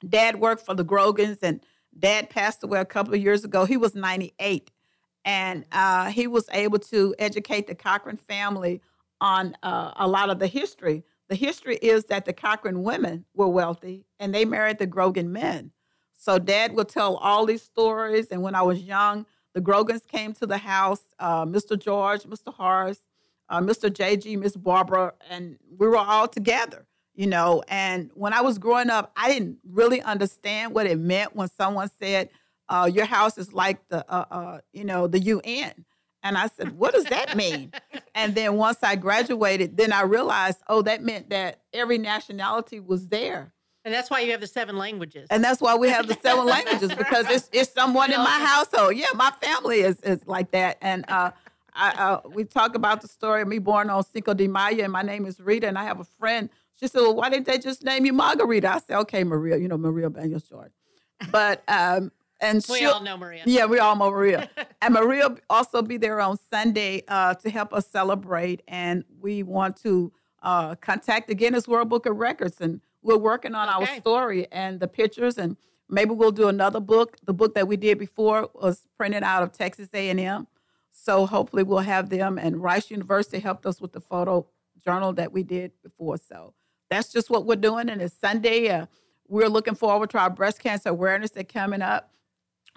[0.07, 1.61] Dad worked for the Grogans, and
[1.97, 3.65] dad passed away a couple of years ago.
[3.65, 4.71] He was 98,
[5.25, 8.81] and uh, he was able to educate the Cochran family
[9.19, 11.03] on uh, a lot of the history.
[11.29, 15.71] The history is that the Cochran women were wealthy, and they married the Grogan men.
[16.13, 18.27] So dad would tell all these stories.
[18.27, 21.77] And when I was young, the Grogans came to the house, uh, Mr.
[21.79, 22.53] George, Mr.
[22.53, 22.99] Horace,
[23.49, 23.89] uh, Mr.
[23.89, 26.85] JG, Miss Barbara, and we were all together,
[27.21, 27.61] you know.
[27.67, 31.91] And when I was growing up, I didn't really understand what it meant when someone
[31.99, 32.29] said,
[32.67, 35.85] uh, your house is like the, uh, uh, you know, the UN.
[36.23, 37.73] And I said, what does that mean?
[38.15, 43.07] and then once I graduated, then I realized, oh, that meant that every nationality was
[43.07, 43.53] there.
[43.85, 45.27] And that's why you have the seven languages.
[45.29, 48.95] And that's why we have the seven languages because it's it's someone in my household.
[48.95, 50.77] Yeah, my family is is like that.
[50.81, 51.31] And uh,
[51.73, 54.93] I, uh, we talk about the story of me born on Cinco de Mayo, and
[54.93, 56.49] my name is Rita, and I have a friend.
[56.81, 59.57] She said, "Well, why didn't they just name you Margarita?" I said, "Okay, Maria.
[59.57, 60.71] You know Maria Banyas Jordan."
[61.31, 63.43] But um, and we all know Maria.
[63.45, 64.49] Yeah, we all know Maria.
[64.81, 69.77] and Maria also be there on Sunday uh, to help us celebrate, and we want
[69.83, 73.91] to uh, contact the Guinness World Book of Records and we're working on okay.
[73.93, 75.57] our story and the pictures and
[75.89, 79.51] maybe we'll do another book the book that we did before was printed out of
[79.51, 80.47] texas a&m
[80.91, 84.45] so hopefully we'll have them and rice university helped us with the photo
[84.83, 86.53] journal that we did before so
[86.91, 88.85] that's just what we're doing and it's sunday uh,
[89.27, 92.11] we're looking forward to our breast cancer awareness that's coming up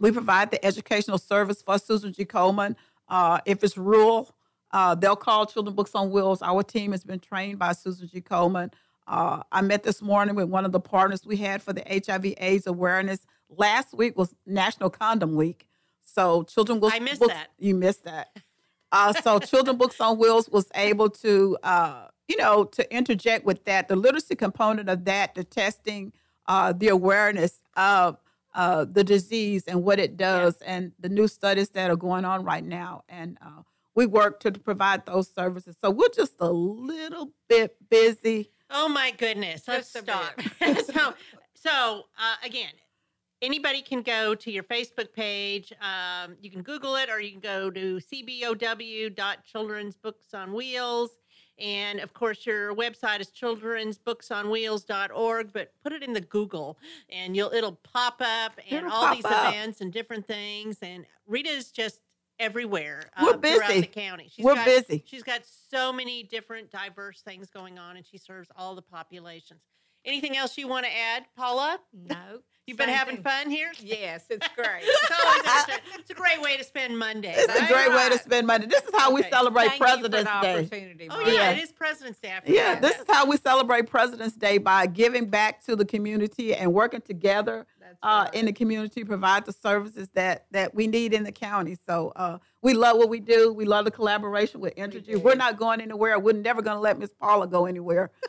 [0.01, 2.75] we provide the educational service for susan g komen
[3.09, 4.35] uh, if it's rural
[4.73, 8.23] uh, they'll call children books on wheels our team has been trained by susan g
[8.23, 8.73] komen
[9.07, 12.67] uh, I met this morning with one of the partners we had for the HIV/AIDS
[12.67, 13.27] awareness.
[13.51, 15.69] Last week was National Condom Week,
[16.03, 16.95] so Children Books.
[16.95, 17.49] I missed books, that.
[17.59, 18.37] You missed that.
[18.91, 23.65] Uh, so Children Books on Wheels was able to, uh, you know, to interject with
[23.65, 26.13] that, the literacy component of that, the testing,
[26.47, 28.19] uh, the awareness of
[28.55, 30.77] uh, the disease and what it does, yeah.
[30.77, 33.63] and the new studies that are going on right now, and uh,
[33.95, 35.77] we work to provide those services.
[35.81, 39.63] So we're just a little bit busy Oh my goodness!
[39.69, 40.41] Let's stop.
[40.85, 41.15] so,
[41.55, 42.73] so uh, again,
[43.43, 45.73] anybody can go to your Facebook page.
[45.81, 51.11] Um, you can Google it or you can go to cbow.children's books on wheels.
[51.59, 56.79] And of course, your website is children'sbooksonwheels.org, but put it in the Google
[57.11, 59.53] and you'll it'll pop up and It'll all these up.
[59.53, 60.79] events and different things.
[60.83, 62.01] And Rita's just
[62.41, 64.29] everywhere We're uh, throughout the county.
[64.35, 65.05] She's We're got, busy.
[65.07, 69.61] She's got so many different diverse things going on and she serves all the populations.
[70.05, 71.79] Anything else you want to add, Paula?
[71.93, 72.17] No.
[72.67, 73.25] You've been having thing.
[73.25, 73.73] fun here?
[73.79, 74.69] Yes, it's great.
[74.85, 75.75] It's, always interesting.
[75.99, 77.35] It's a great way to spend Monday.
[77.37, 77.69] It's a right?
[77.69, 78.65] great way to spend money.
[78.65, 79.29] This is how we Okay.
[79.29, 80.59] celebrate Thank you for the President's Day.
[80.61, 81.51] opportunity, Oh yeah, Yeah.
[81.51, 82.31] it is President's Day.
[82.31, 82.83] I Yeah, forgot.
[82.83, 87.03] this is how we celebrate President's Day by giving back to the community and working
[87.03, 91.25] together That's uh, in the community to provide the services that that we need in
[91.25, 91.77] the county.
[91.87, 93.53] So uh, we love what we do.
[93.53, 95.05] We love the collaboration with Entergy.
[95.05, 95.19] do.
[95.19, 96.19] We're not going anywhere.
[96.19, 98.11] We're never going to let Miss Paula go anywhere.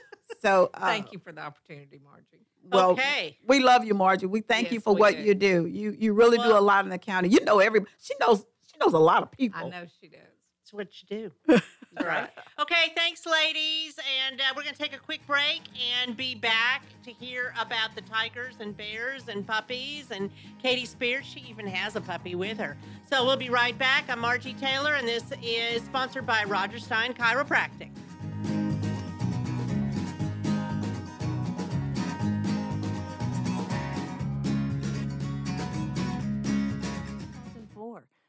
[0.41, 2.45] So uh, Thank you for the opportunity, Margie.
[2.71, 3.37] Well, okay.
[3.47, 4.25] we love you, Margie.
[4.25, 5.21] We thank you for what do.
[5.21, 5.67] you do.
[5.67, 7.29] You you really do a lot in the county.
[7.29, 7.81] You know every.
[8.01, 8.45] She knows.
[8.71, 9.67] She knows a lot of people.
[9.67, 10.19] I know she does.
[10.63, 11.61] It's what you do.
[11.99, 12.29] You're All right.
[12.59, 13.99] Okay, thanks, ladies.
[14.27, 15.61] And uh, we're going to take a quick break
[16.01, 20.09] and be back to hear about the tigers and bears and puppies.
[20.09, 22.75] And Katie Spears, she even has a puppy with her.
[23.09, 24.05] So we'll be right back.
[24.09, 27.91] I'm Margie Taylor, and this is sponsored by Roger Stein Chiropractic.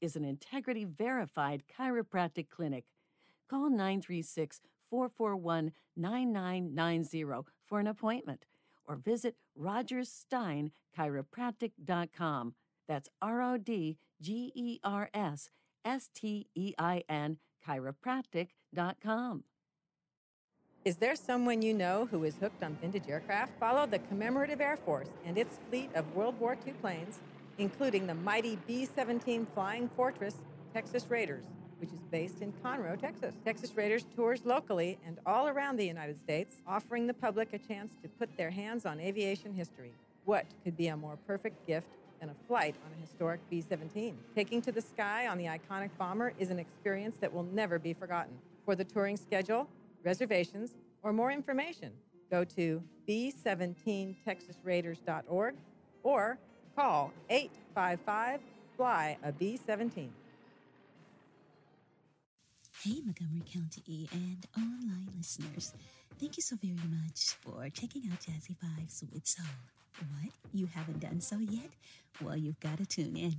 [0.00, 2.84] is an integrity verified chiropractic clinic.
[3.48, 7.24] Call 936 441 9990
[7.66, 8.44] for an appointment
[8.86, 12.54] or visit rodgerssteinchiropractic.com.
[12.88, 15.50] That's R O D G E R S
[15.84, 19.42] S T E I N chiropractic.com.
[20.84, 23.58] Is there someone you know who is hooked on vintage aircraft?
[23.58, 27.18] Follow the Commemorative Air Force and its fleet of World War II planes,
[27.58, 30.34] including the mighty B 17 Flying Fortress
[30.72, 31.44] Texas Raiders,
[31.78, 33.36] which is based in Conroe, Texas.
[33.44, 37.92] Texas Raiders tours locally and all around the United States, offering the public a chance
[38.02, 39.92] to put their hands on aviation history.
[40.24, 41.86] What could be a more perfect gift
[42.20, 44.16] than a flight on a historic B 17?
[44.34, 47.94] Taking to the sky on the iconic bomber is an experience that will never be
[47.94, 48.34] forgotten.
[48.64, 49.68] For the touring schedule,
[50.02, 51.92] reservations, or more information,
[52.30, 55.54] go to b17texasraiders.org
[56.02, 56.38] or
[56.76, 58.40] call 855
[58.76, 60.12] Fly a B 17.
[62.82, 65.72] Hey, Montgomery County and online listeners.
[66.20, 69.46] Thank you so very much for checking out Jazzy Vibes with Soul.
[69.98, 70.32] What?
[70.52, 71.70] You haven't done so yet?
[72.22, 73.36] Well, you've got to tune in.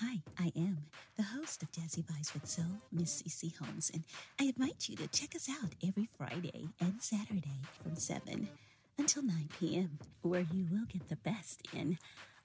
[0.00, 0.78] Hi, I am
[1.16, 4.04] the host of Jazzy Vibes with Soul, Miss CC Holmes, and
[4.40, 8.48] I invite you to check us out every Friday and Saturday from 7
[8.98, 11.98] until 9 p.m., where you will get the best in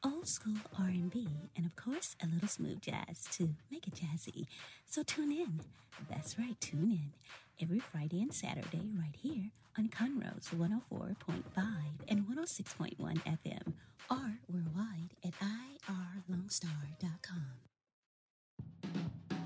[0.05, 4.45] old school R&B and of course a little smooth jazz to make it jazzy.
[4.85, 5.61] So tune in.
[6.09, 7.13] That's right, tune in
[7.61, 11.15] every Friday and Saturday right here on Conroe's 104.5
[12.07, 13.73] and 106.1 FM
[14.09, 17.45] or worldwide at irlonestar.com.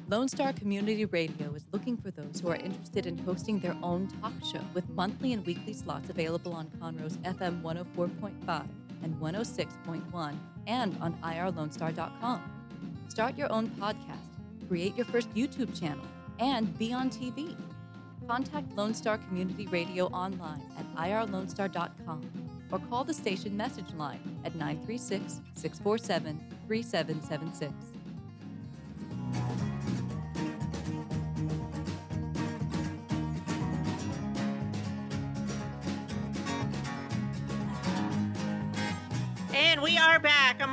[0.10, 4.08] Lone Star Community Radio is looking for those who are interested in hosting their own
[4.22, 8.66] talk show with monthly and weekly slots available on Conroe's FM 104.5
[9.04, 12.42] and 106.1 and on irlonestar.com.
[13.10, 16.06] Start your own podcast, create your first YouTube channel,
[16.40, 17.56] and be on TV.
[18.28, 22.22] Contact Lone Star Community Radio online at irlonestar.com
[22.72, 27.97] or call the station message line at 936 647 3776.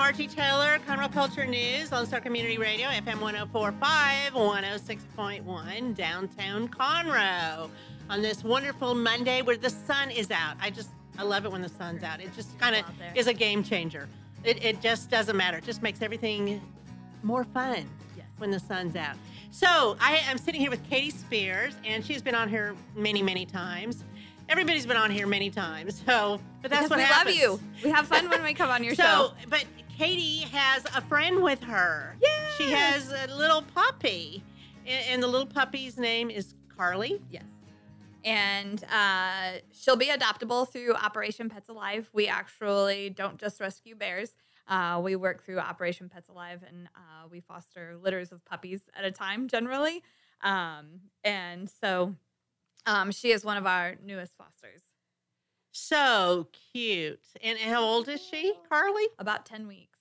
[0.05, 7.71] Margie Taylor, Conroe Culture News, Lone Star Community Radio, FM 1045, 106.1, downtown Conroe.
[8.11, 10.57] On this wonderful Monday where the sun is out.
[10.61, 12.21] I just, I love it when the sun's out.
[12.21, 12.85] It just kind of
[13.17, 14.07] is a game changer.
[14.45, 15.57] It, it just doesn't matter.
[15.57, 16.61] It just makes everything
[17.23, 18.27] more fun Yes.
[18.37, 19.17] when the sun's out.
[19.53, 23.47] So I am sitting here with Katie Spears, and she's been on here many, many
[23.47, 24.05] times.
[24.51, 26.03] Everybody's been on here many times.
[26.07, 27.41] So, but that's because what we happens.
[27.41, 27.61] love you.
[27.83, 29.33] We have fun when we come on your so, show.
[29.49, 29.65] but
[29.97, 32.17] Katie has a friend with her.
[32.59, 34.43] She has a little puppy,
[34.87, 37.23] and, and the little puppy's name is Carly.
[37.31, 37.45] Yes.
[38.25, 42.09] And uh, she'll be adoptable through Operation Pets Alive.
[42.13, 44.35] We actually don't just rescue bears.
[44.67, 49.05] Uh, we work through Operation Pets Alive and uh, we foster litters of puppies at
[49.05, 50.03] a time generally.
[50.43, 52.15] Um, and so
[52.87, 54.81] um, she is one of our newest fosters.
[55.75, 57.21] So cute.
[57.43, 59.07] And how old is she, Carly?
[59.19, 59.99] About 10 weeks.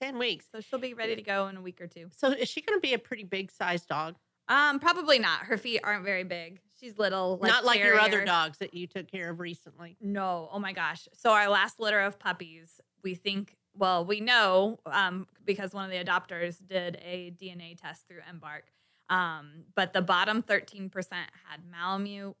[0.00, 0.46] 10 weeks.
[0.50, 2.08] So she'll be ready to go in a week or two.
[2.16, 4.16] So is she going to be a pretty big sized dog?
[4.48, 5.42] Um, probably not.
[5.42, 6.60] Her feet aren't very big.
[6.80, 7.38] She's little.
[7.40, 9.96] Not like your other dogs that you took care of recently.
[10.00, 10.48] No.
[10.52, 11.06] Oh my gosh.
[11.14, 15.90] So our last litter of puppies, we think, well, we know um, because one of
[15.92, 18.64] the adopters did a DNA test through Embark.
[19.08, 22.34] Um, but the bottom 13% had Malamute,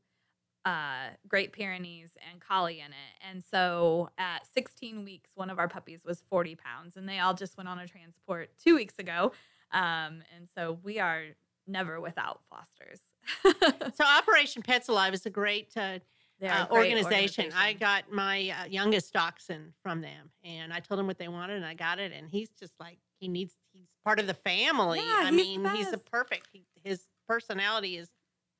[0.64, 3.28] uh, Great Pyrenees, and Collie in it.
[3.28, 7.34] And so at 16 weeks, one of our puppies was 40 pounds, and they all
[7.34, 9.32] just went on a transport two weeks ago.
[9.72, 11.24] Um, and so we are
[11.66, 13.00] never without fosters.
[13.96, 15.98] So Operation Pets Alive is a great, uh,
[16.42, 17.52] uh, great organization.
[17.54, 21.56] I got my uh, youngest dachshund from them, and I told him what they wanted,
[21.56, 22.12] and I got it.
[22.12, 23.54] And he's just like he needs.
[23.72, 24.98] He's part of the family.
[24.98, 26.48] Yeah, I he's mean, he's a perfect.
[26.52, 28.08] He, his personality is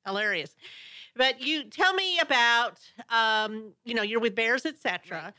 [0.05, 0.55] hilarious.
[1.15, 2.79] But you tell me about,
[3.09, 5.33] um, you know, you're with Bears, etc.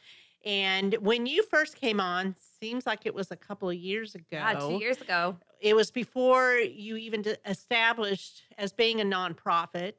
[0.44, 4.24] And when you first came on, seems like it was a couple of years ago.
[4.30, 5.36] Yeah, two years ago.
[5.60, 9.94] It was before you even established as being a nonprofit,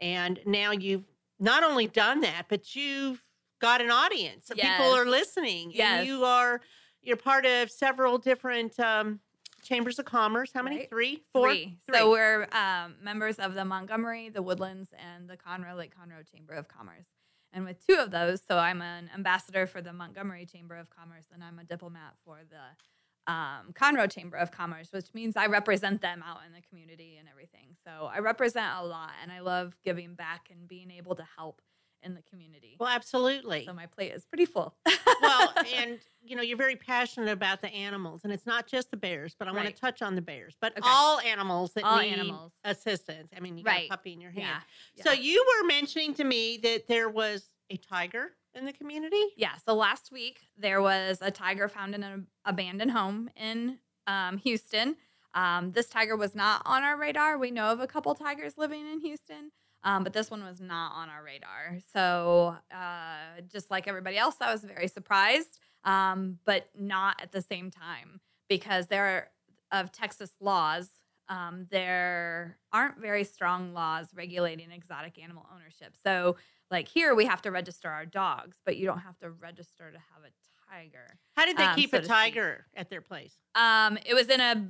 [0.00, 1.04] and now you've
[1.38, 3.22] not only done that, but you've
[3.60, 4.50] got an audience.
[4.56, 6.00] People are listening, Yes.
[6.00, 6.60] and you are
[7.02, 9.20] you're part of several different um,
[9.64, 10.50] chambers of commerce.
[10.54, 10.76] How many?
[10.76, 10.90] Right.
[10.90, 11.78] Three, four, Three.
[11.86, 11.98] Three.
[11.98, 16.54] So we're um, members of the Montgomery, the Woodlands, and the Conroe Lake Conroe Chamber
[16.54, 17.06] of Commerce.
[17.52, 21.26] And with two of those, so I'm an ambassador for the Montgomery Chamber of Commerce,
[21.32, 26.02] and I'm a diplomat for the um, Conroe Chamber of Commerce, which means I represent
[26.02, 27.76] them out in the community and everything.
[27.84, 31.62] So I represent a lot, and I love giving back and being able to help
[32.04, 32.76] in the community.
[32.78, 33.64] well, absolutely.
[33.66, 34.76] So my plate is pretty full.
[35.22, 38.96] well, and you know, you're very passionate about the animals, and it's not just the
[38.96, 40.82] bears, but I want to touch on the bears, but Okay.
[40.88, 42.52] all animals that All need animals.
[42.64, 43.28] assistance.
[43.36, 44.62] I mean, you got a puppy in your hand.
[44.94, 45.02] yeah.
[45.04, 45.20] So yeah.
[45.20, 49.22] you were mentioning to me that there was a tiger in the community.
[49.36, 49.52] Yeah.
[49.66, 54.96] So last week there was a tiger found in an abandoned home in um, Houston.
[55.34, 57.36] Um, this tiger was not on our radar.
[57.38, 59.50] We know of a couple tigers living in Houston,
[59.84, 61.78] um, but this one was not on our radar.
[61.92, 67.42] So uh, just like everybody else, I was very surprised, um, but not at the
[67.42, 69.28] same time because there are
[69.80, 70.88] of Texas laws.
[71.28, 75.94] Um, there aren't very strong laws regulating exotic animal ownership.
[76.04, 76.36] So
[76.70, 79.98] like here we have to register our dogs, but you don't have to register to
[79.98, 80.32] have a
[80.70, 81.18] tiger.
[81.34, 83.34] How did they Um, keep so a tiger at their place?
[83.54, 84.68] Um, it was in a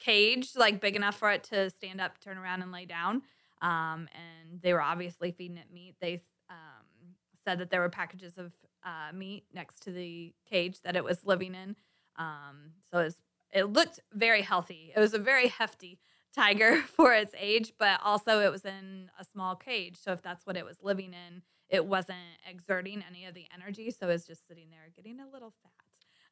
[0.00, 3.22] cage, like big enough for it to stand up, turn around, and lay down.
[3.62, 5.94] Um, and they were obviously feeding it meat.
[6.00, 8.52] They um, said that there were packages of
[8.84, 11.76] uh, meat next to the cage that it was living in.
[12.16, 13.16] Um, so it, was,
[13.54, 14.92] it looked very healthy.
[14.94, 16.00] It was a very hefty
[16.34, 19.96] tiger for its age, but also it was in a small cage.
[20.02, 23.90] So if that's what it was living in, it wasn't exerting any of the energy.
[23.90, 25.72] So it was just sitting there getting a little fat.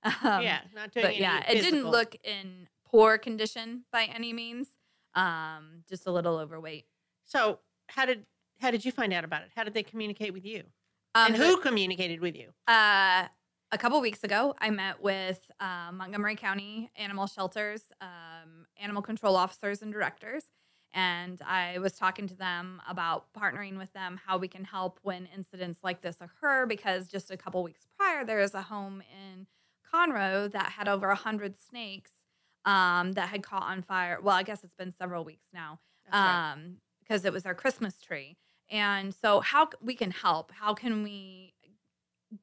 [0.23, 4.69] Um, yeah, not doing but yeah, it didn't look in poor condition by any means.
[5.15, 6.87] Um, just a little overweight.
[7.31, 8.27] So how did
[8.59, 9.51] how did you find out about it?
[9.55, 10.65] How did they communicate with you?
[11.15, 12.49] Um, and who communicated with you?
[12.69, 13.27] Uh,
[13.73, 19.37] a couple weeks ago, I met with uh, Montgomery County animal shelters, um, animal control
[19.37, 20.45] officers, and directors.
[20.93, 25.29] And I was talking to them about partnering with them, how we can help when
[25.35, 26.67] incidents like this occur.
[26.67, 29.47] Because just a couple weeks prior, there was a home in
[29.93, 32.11] Conroe that had over 100 snakes
[32.65, 34.19] um, that had caught on fire.
[34.21, 35.79] Well, I guess it's been several weeks now
[36.13, 36.53] right.
[36.53, 36.77] um
[37.11, 38.37] because it was our christmas tree.
[38.71, 40.53] And so how we can help.
[40.53, 41.55] How can we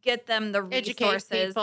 [0.04, 1.56] get them the resources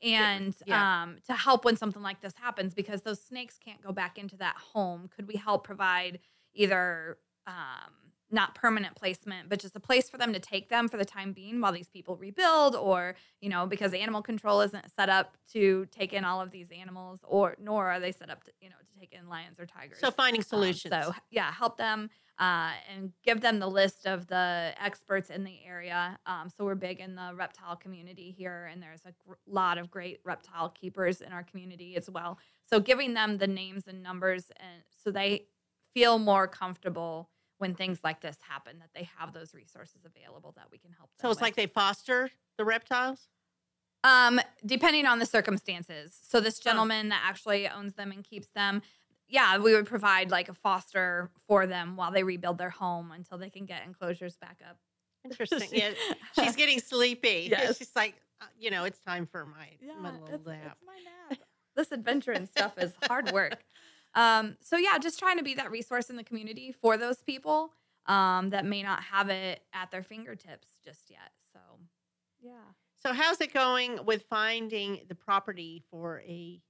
[0.00, 1.02] and yeah.
[1.02, 2.72] um, to help when something like this happens?
[2.72, 5.10] Because those snakes can't go back into that home.
[5.14, 6.20] Could we help provide
[6.54, 7.92] either um,
[8.30, 11.32] not permanent placement but just a place for them to take them for the time
[11.32, 12.76] being while these people rebuild?
[12.76, 16.68] Or you know because animal control isn't set up to take in all of these
[16.70, 19.66] animals or nor are they set up to you know to take in lions or
[19.66, 19.98] tigers.
[19.98, 20.94] So finding um, solutions.
[20.94, 22.08] so yeah, help them
[22.42, 26.18] uh, and give them the list of the experts in the area.
[26.26, 29.92] Um, so we're big in the reptile community here, and there's a gr- lot of
[29.92, 32.40] great reptile keepers in our community as well.
[32.68, 35.44] So giving them the names and numbers, and so they
[35.94, 40.66] feel more comfortable when things like this happen, that they have those resources available that
[40.72, 41.22] we can help them.
[41.22, 41.42] so it's with.
[41.42, 42.28] like they foster
[42.58, 43.28] the reptiles.
[44.02, 46.18] Um, depending on the circumstances.
[46.28, 48.82] So this gentleman that actually owns them and keeps them,
[49.32, 53.38] yeah, we would provide like a foster for them while they rebuild their home until
[53.38, 54.76] they can get enclosures back up.
[55.24, 55.68] Interesting.
[55.72, 55.92] Yeah,
[56.38, 57.48] she's getting sleepy.
[57.50, 57.78] Yes.
[57.78, 59.68] She's like, uh, you know, it's time for my,
[60.00, 60.76] my little it's, nap.
[60.76, 61.38] it's my nap.
[61.74, 63.64] this adventure and stuff is hard work.
[64.14, 67.70] Um, so yeah, just trying to be that resource in the community for those people
[68.04, 71.30] um, that may not have it at their fingertips just yet.
[71.50, 71.60] So
[72.42, 72.72] yeah.
[73.02, 76.60] So, how's it going with finding the property for a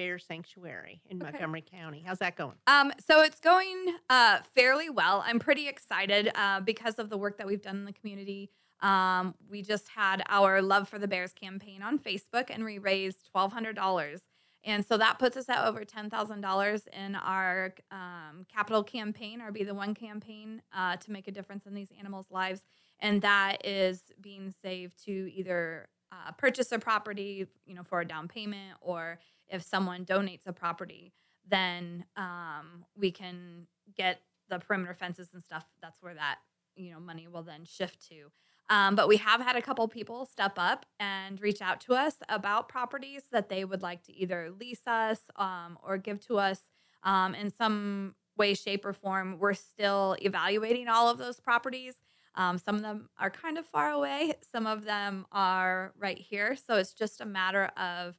[0.00, 1.30] bear sanctuary in Okay.
[1.30, 2.02] Montgomery County?
[2.06, 2.56] How's that going?
[2.66, 5.22] Um, so it's going uh, fairly well.
[5.26, 8.50] I'm pretty excited uh, because of the work that we've done in the community.
[8.80, 13.28] Um, we just had our Love for the Bears campaign on Facebook and we raised
[13.36, 14.20] $1,200.
[14.64, 19.64] And so that puts us at over $10,000 in our um, capital campaign, our Be
[19.64, 22.62] the One campaign, uh, to make a difference in these animals' lives.
[23.00, 28.06] And that is being saved to either uh, purchase a property, you know, for a
[28.06, 31.12] down payment, or if someone donates a property,
[31.48, 35.64] then um, we can get the perimeter fences and stuff.
[35.80, 36.38] That's where that
[36.76, 38.30] you know money will then shift to.
[38.68, 42.14] Um, but we have had a couple people step up and reach out to us
[42.28, 46.60] about properties that they would like to either lease us um, or give to us
[47.02, 49.38] um, in some way, shape, or form.
[49.40, 51.94] We're still evaluating all of those properties.
[52.34, 56.56] Um, some of them are kind of far away, some of them are right here.
[56.56, 58.16] So it's just a matter of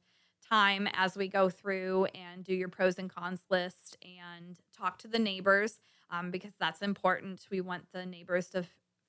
[0.48, 5.08] time as we go through and do your pros and cons list and talk to
[5.08, 5.78] the neighbors
[6.10, 7.46] um, because that's important.
[7.50, 8.64] We want the neighbors to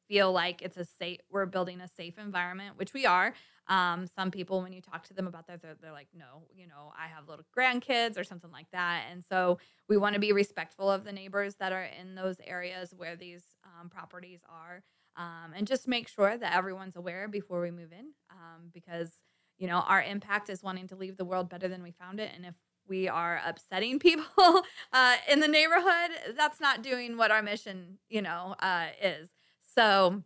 [0.08, 3.34] feel like it's a safe, we're building a safe environment, which we are.
[3.68, 6.68] Um, some people, when you talk to them about that, they're, they're like, no, you
[6.68, 9.06] know, I have little grandkids or something like that.
[9.12, 12.94] And so we want to be respectful of the neighbors that are in those areas
[12.96, 14.84] where these um, properties are
[15.16, 19.12] um, and just make sure that everyone's aware before we move in um, because
[19.58, 22.32] you know our impact is wanting to leave the world better than we found it
[22.36, 22.56] and if
[22.88, 28.22] we are upsetting people uh, in the neighborhood that's not doing what our mission you
[28.22, 29.30] know uh, is
[29.76, 30.24] so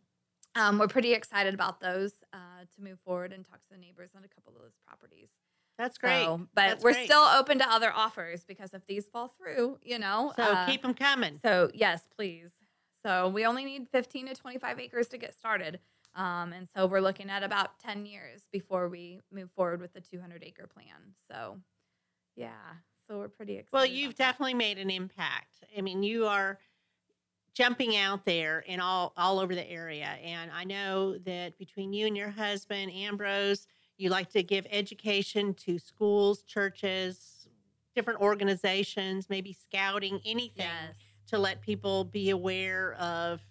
[0.55, 2.37] um, we're pretty excited about those uh,
[2.75, 5.29] to move forward and talk to the neighbors on a couple of those properties
[5.77, 6.23] That's great.
[6.23, 7.05] So, but That's we're great.
[7.05, 10.81] still open to other offers because if these fall through you know So uh, keep
[10.81, 11.39] them coming.
[11.43, 12.49] so yes, please.
[13.05, 15.79] So we only need 15 to 25 acres to get started.
[16.15, 20.01] Um, and so we're looking at about 10 years before we move forward with the
[20.01, 21.13] 200 acre plan.
[21.31, 21.59] So
[22.35, 22.49] yeah,
[23.07, 23.69] so we're pretty excited.
[23.71, 25.63] Well, you've definitely made an impact.
[25.77, 26.57] I mean, you are
[27.57, 32.05] jumping out there and all all over the area, and I know that between you
[32.05, 33.65] and your husband Ambrose,
[33.97, 37.47] you like to give education to schools, churches,
[37.95, 40.97] different organizations, maybe scouting, anything Yes.
[41.29, 43.41] to let people be aware of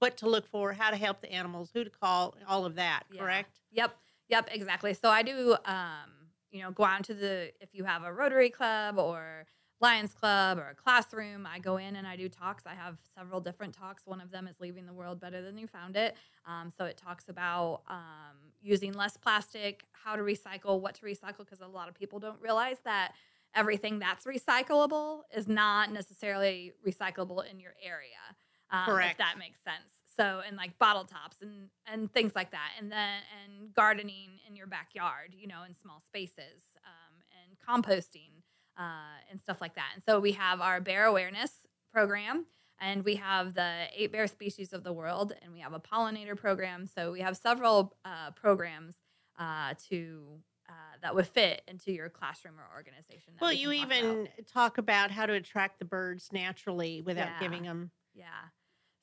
[0.00, 3.04] what to look for, how to help the animals, who to call, all of that.
[3.12, 3.20] Yeah.
[3.20, 3.60] Correct?
[3.70, 3.96] Yep.
[4.30, 4.48] Yep.
[4.50, 4.94] Exactly.
[4.94, 6.10] So I do, um,
[6.50, 9.46] you know, go out into the, if you have a Rotary Club or
[9.82, 12.64] Lions Club or a classroom, I go in and I do talks.
[12.66, 14.06] I have several different talks.
[14.06, 16.16] One of them is Leaving the World Better Than You Found It.
[16.46, 21.38] Um, so it talks about um, using less plastic, how to recycle, what to recycle,
[21.38, 23.14] because a lot of people don't realize that
[23.56, 28.22] everything that's recyclable is not necessarily recyclable in your area.
[28.70, 29.12] Um, Correct.
[29.12, 29.90] If that makes sense.
[30.16, 34.54] So and like bottle tops and and things like that, and then and gardening in
[34.54, 38.41] your backyard, you know, in small spaces, um, and composting
[38.78, 39.90] uh, and stuff like that.
[39.94, 41.52] And so we have our bear awareness
[41.92, 42.46] program,
[42.80, 46.36] and we have the eight bear species of the world, and we have a pollinator
[46.36, 46.86] program.
[46.86, 48.96] So we have several uh, programs
[49.38, 50.22] uh, to
[50.68, 53.34] uh, that would fit into your classroom or organization.
[53.40, 54.28] Well, we you talk even about.
[54.52, 57.40] talk about how to attract the birds naturally without Yeah.
[57.40, 58.24] giving them yeah.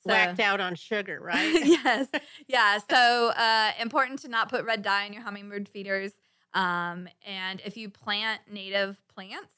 [0.03, 1.53] whacked out on sugar, right?
[1.65, 2.07] yes.
[2.47, 2.79] Yeah.
[2.89, 6.11] So uh, important to not put red dye in your hummingbird feeders.
[6.53, 9.53] Um, and if you plant native plants,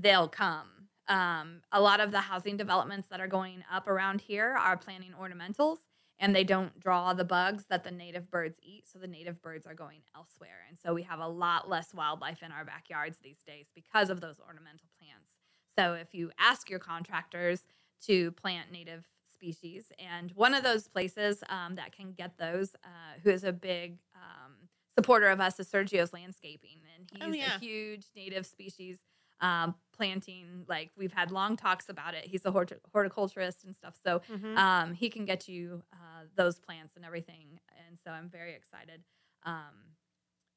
[0.00, 0.68] they'll come.
[1.08, 5.12] Um, a lot of the housing developments that are going up around here are planting
[5.20, 5.78] ornamentals
[6.20, 8.84] and they don't draw the bugs that the native birds eat.
[8.92, 10.66] So the native birds are going elsewhere.
[10.68, 14.20] And so we have a lot less wildlife in our backyards these days because of
[14.20, 15.34] those ornamental plants.
[15.78, 17.62] So if you ask your contractors
[18.06, 23.20] to plant native species, and one of those places um, that can get those, uh,
[23.22, 24.54] who is a big um,
[24.98, 27.56] supporter of us, is Sergio's Landscaping, and he's Oh, yeah.
[27.56, 28.98] a huge native species
[29.40, 30.64] um, planting.
[30.68, 32.24] Like we've had long talks about it.
[32.26, 34.56] He's a horti- horticulturist and stuff, so Mhm.
[34.56, 37.60] um, he can get you uh, those plants and everything.
[37.86, 39.04] And so I'm very excited
[39.44, 39.96] um,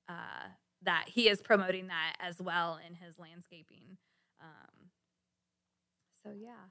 [0.10, 0.48] uh,
[0.84, 3.98] that he is promoting that as well in his landscaping.
[4.40, 4.90] Um,
[6.24, 6.70] so yeah.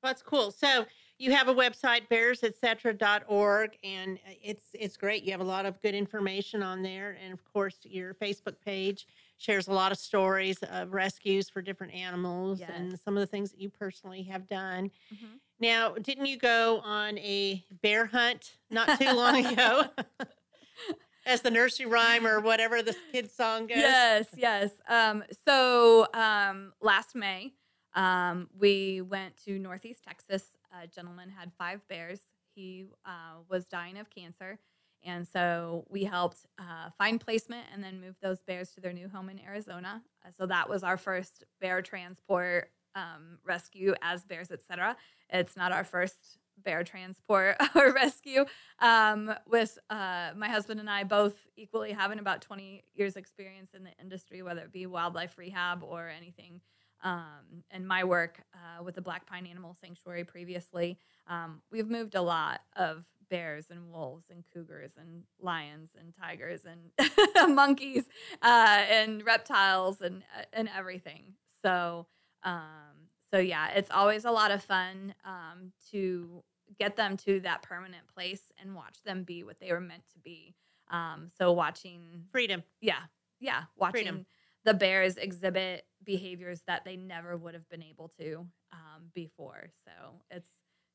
[0.00, 0.52] That's cool.
[0.52, 0.86] So
[1.18, 5.24] you have a website, bearsetcetera.org, and uh, it's it's great.
[5.24, 9.08] You have a lot of good information on there, and of course, your Facebook page
[9.38, 13.50] shares a lot of stories of rescues for different animals and some of the things
[13.52, 14.90] that you personally have done.
[15.12, 15.38] Mhm.
[15.60, 19.84] Now, didn't you go on a bear hunt not too long ago?
[21.26, 23.78] As the nursery rhyme or whatever the kid's song goes.
[23.78, 24.70] Yes, yes.
[24.88, 27.52] Um, so um, last May,
[27.94, 30.56] um, we went to Northeast Texas.
[30.82, 32.20] A gentleman had five bears.
[32.54, 34.58] He uh, was dying of cancer.
[35.04, 39.08] And so we helped uh, find placement and then move those bears to their new
[39.08, 40.02] home in Arizona.
[40.24, 44.96] Uh, so that was our first bear transport um, rescue as Bears Etc.
[45.30, 48.44] It's not our first bear transport or rescue.
[48.80, 53.84] Um, with uh, my husband and I both equally having about 20 years experience in
[53.84, 56.60] the industry, whether it be wildlife rehab or anything.
[57.02, 62.16] Um, and my work uh, with the Black Pine Animal Sanctuary previously, um, we've moved
[62.16, 68.04] a lot of bears and wolves and cougars and lions and tigers and monkeys
[68.42, 71.34] uh, and reptiles and uh, and everything.
[71.62, 72.06] So
[72.42, 76.42] um, so yeah, it's always a lot of fun um, to
[76.78, 80.18] get them to that permanent place and watch them be what they were meant to
[80.18, 80.54] be.
[80.90, 82.62] Um, so watching Freedom.
[82.80, 83.00] yeah,
[83.40, 84.26] yeah, watching Freedom.
[84.64, 89.68] the bears exhibit behaviors that they never would have been able to um, before.
[89.84, 89.90] So
[90.30, 90.48] it's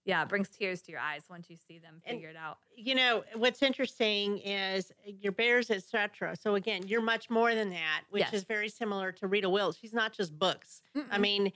[0.06, 2.58] yeah, it brings tears to your eyes once you see them And- it out.
[2.76, 7.70] you know what's interesting is uh, your bears etc so again you're much more than
[7.70, 8.34] that which Yes.
[8.34, 11.20] is very similar to rita wills she's not just books i Mm-mm.
[11.22, 11.52] mean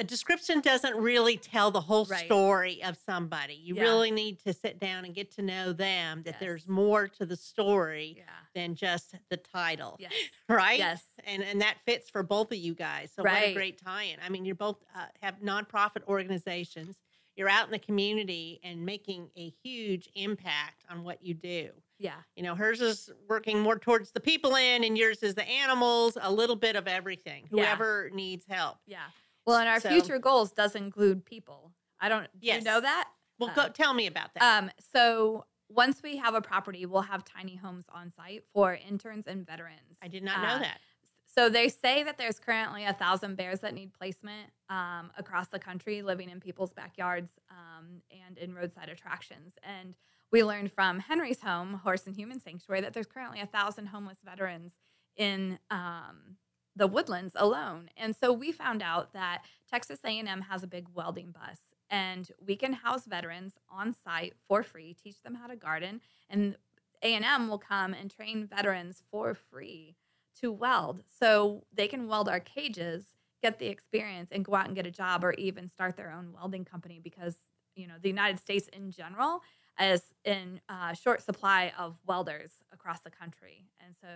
[0.00, 2.24] a description doesn't really tell the whole Right.
[2.24, 3.82] story of somebody you Yeah.
[3.82, 6.40] really need to sit down and get to know them that Yes.
[6.40, 8.24] there's more to the story yeah,
[8.54, 10.12] than just the title yes,
[10.48, 13.12] right yes, and and that fits for both of you guys.
[13.14, 14.18] So what a great tie-in.
[14.24, 16.96] I mean, you're both uh, have nonprofit organizations.
[17.36, 21.70] You're out in the community and making a huge impact on what you do.
[21.98, 25.46] yeah, You know, hers is working more towards the people in, and yours is the
[25.46, 26.16] animals.
[26.20, 27.44] A little bit of everything.
[27.52, 27.64] Yeah.
[27.64, 28.78] Whoever needs help.
[28.86, 29.04] yeah.
[29.50, 31.72] Well, and our So- future goals does include people.
[32.00, 32.24] I don't.
[32.40, 32.58] Do Yes.
[32.60, 33.10] you know that?
[33.38, 34.42] Well, Uh, go tell me about that.
[34.42, 39.26] Um, so once we have a property, we'll have tiny homes on site for interns
[39.26, 39.98] and veterans.
[40.02, 40.80] I did not know uh, that.
[41.26, 45.58] So they say that there's currently a thousand bears that need placement um, across the
[45.60, 49.54] country, living in people's backyards um, and in roadside attractions.
[49.62, 49.94] And
[50.32, 54.18] we learned from Henry's Home Horse and Human Sanctuary that there's currently a thousand homeless
[54.24, 54.72] veterans
[55.16, 56.36] in um,
[56.76, 57.90] the woodlands alone.
[57.96, 61.58] And so we found out that Texas A&M has a big welding bus,
[61.90, 66.56] and we can house veterans on site for free, teach them how to garden, and
[67.02, 69.96] A&M will come and train veterans for free
[70.40, 71.02] to weld.
[71.18, 74.90] So they can weld our cages, get the experience, and go out and get a
[74.90, 77.36] job or even start their own welding company because,
[77.74, 79.42] you know, the United States in general
[79.80, 83.64] is in uh, short supply of welders across the country.
[83.84, 84.08] And so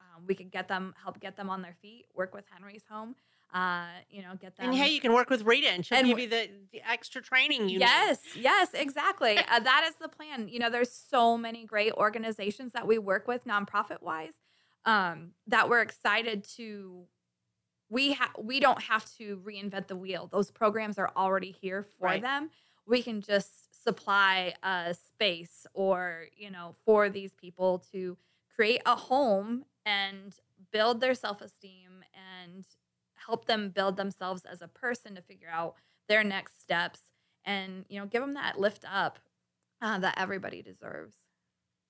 [0.00, 3.14] um, we could get them, help get them on their feet, work with Henry's Home,
[3.52, 4.68] uh, you know, get them.
[4.70, 7.20] And hey, you can work with Rita, and she'll and give you the, the extra
[7.20, 7.80] training you need.
[7.80, 9.36] yes, yes, exactly.
[9.36, 10.48] uh, that is the plan.
[10.48, 14.32] You know, there's so many great organizations that we work with, nonprofit wise,
[14.86, 17.04] um, that we're excited to.
[17.90, 20.30] We ha- we don't have to reinvent the wheel.
[20.32, 22.22] Those programs are already here for Right.
[22.22, 22.48] them.
[22.86, 23.50] We can just
[23.82, 28.16] supply a space, or you know, for these people to
[28.54, 30.34] create a home and
[30.72, 32.04] build their self esteem
[32.44, 32.64] and
[33.26, 35.74] help them build themselves as a person to figure out
[36.08, 37.00] their next steps
[37.44, 39.18] and you know give them that lift up
[39.80, 41.14] uh, that everybody deserves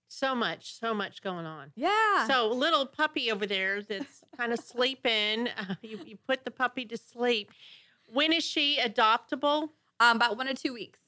[0.08, 1.72] So much, so much going on.
[1.74, 5.48] yeah So little puppy over there that's kind of sleeping.
[5.48, 7.50] Uh, you, you put the puppy to sleep.
[8.12, 9.68] When is she adoptable?
[10.00, 10.98] um about one or two weeks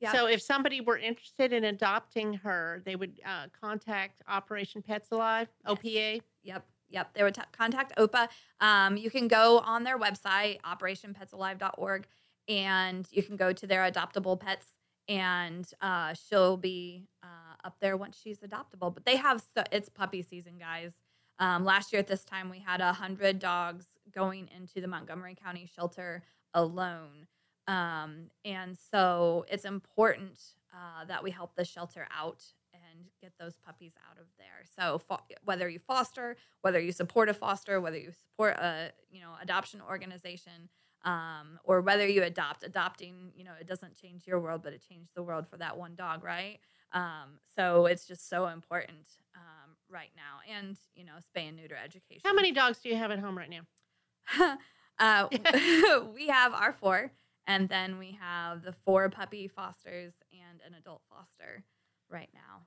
[0.00, 0.12] Yeah.
[0.12, 5.48] So if somebody were interested in adopting her, they would uh, contact Operation Pets Alive,
[5.66, 6.20] OPA.
[6.42, 6.66] Yep.
[6.90, 7.14] Yep.
[7.14, 8.28] They would t- contact OPA.
[8.60, 12.06] Um, you can go on their website, operationpetsalive.org,
[12.48, 14.66] and you can go to their adoptable pets,
[15.08, 18.92] and uh, she'll be uh, up there once she's adoptable.
[18.92, 20.92] But they have, so, it's puppy season, guys.
[21.38, 25.68] Um, last year at this time, we had 100 dogs going into the Montgomery County
[25.74, 26.22] shelter
[26.52, 27.26] alone.
[27.66, 30.40] Um, and so it's important
[30.72, 34.64] uh, that we help the shelter out and get those puppies out of there.
[34.78, 39.20] So fo- whether you foster, whether you support a foster, whether you support a you
[39.20, 40.68] know adoption organization,
[41.04, 44.82] um, or whether you adopt, adopting you know it doesn't change your world, but it
[44.86, 46.58] changed the world for that one dog, right?
[46.92, 51.76] Um, so it's just so important um, right now, and you know spay and neuter
[51.76, 52.22] education.
[52.24, 54.58] How many dogs do you have at home right now?
[54.98, 55.28] uh,
[56.14, 57.10] we have our four,
[57.46, 61.64] And then we have the four puppy fosters and an adult foster
[62.08, 62.62] right now.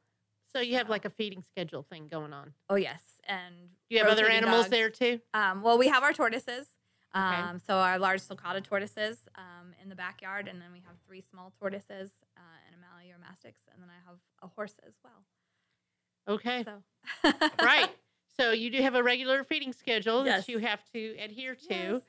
[0.54, 2.54] So you have like a feeding schedule thing going on.
[2.70, 3.54] Oh yes, and
[3.90, 4.70] Do you have other animals dogs.
[4.70, 5.20] there too?
[5.34, 6.68] Um, well, we have our tortoises.
[7.14, 11.22] Um, So our large sulcata tortoises um, in the backyard, and then we have three
[11.22, 15.26] small tortoises uh, and a Mali uromastyx, and then I have a horse as well.
[16.28, 16.64] Okay.
[16.64, 16.84] So
[17.64, 17.90] right.
[18.40, 20.46] So you do have a regular feeding schedule Yes.
[20.46, 22.02] that you have to adhere to, Yes.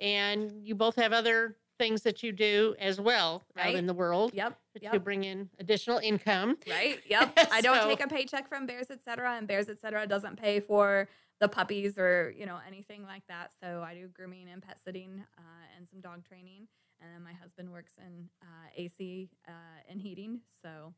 [0.00, 4.32] and you both have other things that you do as well out in the world
[4.34, 4.58] Yep.
[4.92, 6.56] to bring in additional income.
[6.68, 7.00] Right.
[7.08, 7.38] Yep.
[7.52, 9.36] I don't take a paycheck from Bears Etc.
[9.36, 10.06] and Bears Etc.
[10.06, 11.08] doesn't pay for
[11.40, 13.52] the puppies or you know anything like that.
[13.62, 16.68] So I do grooming and pet sitting uh, and some dog training,
[17.00, 19.50] and then my husband works in uh, AC uh,
[19.90, 20.40] and heating.
[20.62, 20.94] So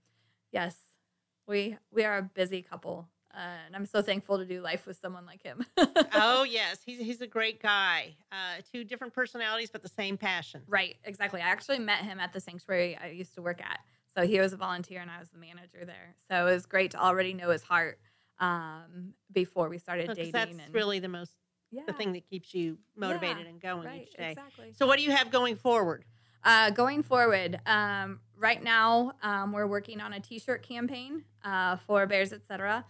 [0.53, 0.77] yes,
[1.49, 4.97] we we are a busy couple, uh, and I'm so thankful to do life with
[4.97, 5.65] someone like him.
[6.15, 8.17] oh yes, he's he's a great guy.
[8.33, 10.63] Uh, two different personalities, but the same passion.
[10.67, 11.41] Right, exactly.
[11.41, 13.81] I actually met him at the sanctuary I used to work at.
[14.15, 16.17] So he was a volunteer and I was the manager there.
[16.31, 17.99] So it was great to already know his heart
[18.39, 20.33] um, before we started dating.
[20.33, 21.33] that's and really the most
[21.71, 24.31] yeah, the thing that keeps you motivated Yeah, and going right, each day.
[24.31, 24.73] exactly.
[24.73, 26.05] So what do you have going forward?
[26.45, 32.07] Uh, going forward, um, right now um, we're working on a T-shirt campaign uh, for
[32.07, 32.85] Bears Etc.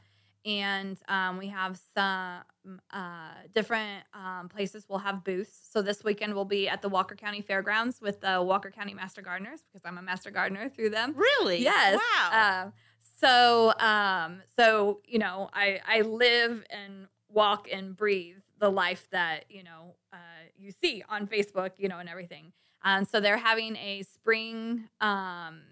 [0.46, 2.44] And um, we have some
[2.92, 5.68] uh, different um, places we'll have booths.
[5.72, 9.22] So this weekend we'll be at the Walker County Fairgrounds with the Walker County Master
[9.22, 11.14] Gardeners because I'm a Master Gardener through them.
[11.16, 11.62] Really?
[11.62, 11.98] Yes.
[11.98, 12.30] Wow.
[12.32, 12.70] Uh,
[13.18, 19.44] so, um, so you know, I I live and walk and breathe the life that
[19.50, 20.16] you know uh,
[20.56, 22.52] you see on Facebook, you know, and everything.
[22.84, 25.62] And so they're having a spring um,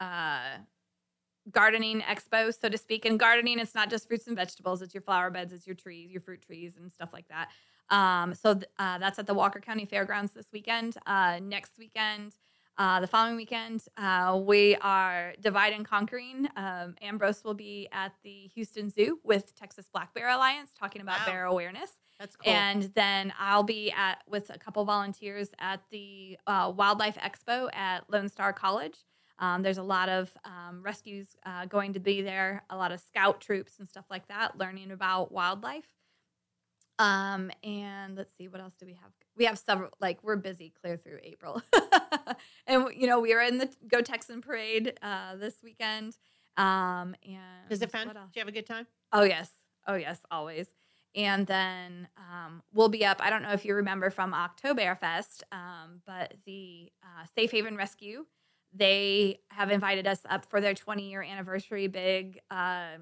[0.00, 0.58] uh,
[1.52, 3.04] gardening expo, so to speak.
[3.04, 6.10] And gardening, it's not just fruits and vegetables; it's your flower beds, it's your trees,
[6.10, 7.48] your fruit trees, and stuff like that.
[7.94, 10.96] Um, so th- uh, that's at the Walker County Fairgrounds this weekend.
[11.06, 12.36] Uh, next weekend,
[12.78, 16.48] uh, the following weekend, uh, we are divide and conquering.
[16.56, 21.18] Um, Ambrose will be at the Houston Zoo with Texas Black Bear Alliance talking about
[21.20, 21.26] Wow.
[21.26, 21.90] bear awareness.
[22.20, 22.52] That's cool.
[22.52, 28.08] And then I'll be at with a couple volunteers at the uh, Wildlife Expo at
[28.10, 28.96] Lone Star College.
[29.40, 33.00] Um, there's a lot of um, rescues uh, going to be there, a lot of
[33.00, 35.88] scout troops and stuff like that, learning about wildlife.
[36.98, 39.10] Um, and let's see, what else do we have?
[39.34, 41.62] We have several, like, we're busy clear through April.
[42.66, 46.18] and, you know, we are in the Go Texan Parade uh, this weekend.
[46.58, 48.08] Um, and Is it fun?
[48.08, 48.86] Do you have a good time?
[49.12, 49.50] Oh yes,
[49.86, 50.68] oh yes, always.
[51.16, 53.20] And then um, we'll be up.
[53.20, 58.26] I don't know if you remember from Oktoberfest, um, but the uh, Safe Haven Rescue,
[58.72, 62.96] they have invited us up for their 20 year anniversary big uh,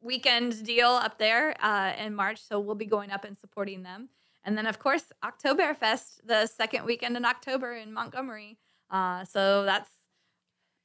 [0.00, 2.40] weekend deal up there uh, in March.
[2.40, 4.08] So we'll be going up and supporting them.
[4.44, 8.58] And then, of course, Oktoberfest, the second weekend in October in Montgomery.
[8.90, 9.90] Uh, so that's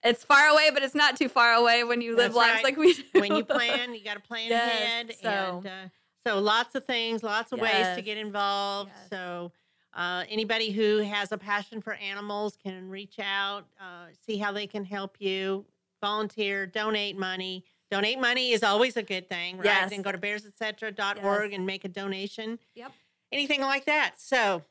[0.03, 2.63] it's far away, but it's not too far away when you live That's lives right.
[2.63, 3.03] like we do.
[3.13, 5.15] when you plan, you got to plan Yes, ahead.
[5.21, 5.89] so- and uh,
[6.27, 8.91] so lots of things, lots of ways to get involved.
[8.95, 9.09] yes.
[9.11, 9.51] So
[9.95, 14.67] uh, anybody who has a passion for animals can reach out, uh, see how they
[14.67, 15.65] can help you,
[16.01, 17.63] volunteer, donate money.
[17.91, 19.65] Donate money is always a good thing, right?
[19.65, 19.89] Yes.
[19.91, 21.55] Then go to bearsetc.org Yes.
[21.57, 22.59] and make a donation.
[22.75, 22.91] Yep.
[23.31, 24.15] Anything like that.
[24.17, 24.63] So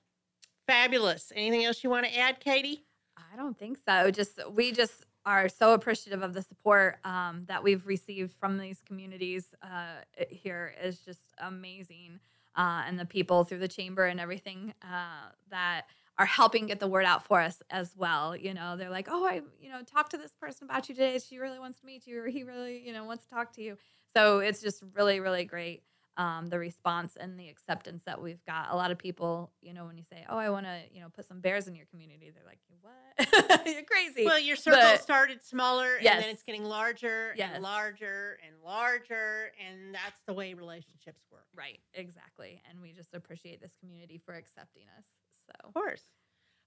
[0.67, 1.33] fabulous.
[1.35, 2.85] Anything else you want to add, Katie?
[3.17, 4.11] I don't think so.
[4.11, 8.83] Just we just are so appreciative of the support um, that we've received from these
[8.87, 12.21] communities uh, here is just amazing,
[12.57, 15.83] uh, and the people through the chamber and everything uh, that
[16.17, 18.37] are helping get the word out for us as well.
[18.37, 21.19] You know, they're like, "Oh, I you know talked to this person about you today.
[21.19, 23.63] She really wants to meet you, or he really you know wants to talk to
[23.63, 23.77] you."
[24.13, 25.83] So it's just really really great.
[26.17, 28.69] Um, the response and the acceptance that we've got.
[28.71, 31.09] A lot of people, you know, when you say, "Oh, I want to, you know,
[31.09, 33.67] put some bears in your community," they're like, "What?
[33.67, 36.21] You're crazy." Well, your circle But- started smaller and Yes.
[36.23, 37.51] then it's getting larger Yes.
[37.55, 39.51] and larger and larger.
[39.67, 41.47] And that's the way relationships work.
[41.57, 42.63] right, exactly.
[42.71, 45.05] And we just appreciate this community for accepting us.
[45.47, 46.03] So, Of course.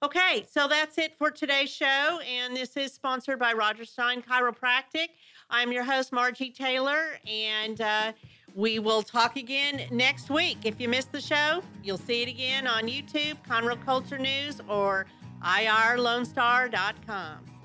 [0.03, 2.19] Okay, so that's it for today's show.
[2.19, 5.07] And this is sponsored by Roger Stein Chiropractic.
[5.49, 8.11] I'm your host, Margie Taylor, and uh,
[8.57, 10.57] we will talk again next week.
[10.63, 15.05] If you missed the show, you'll see it again on YouTube, Conroe Culture News, or
[15.43, 17.56] irlonestar.com.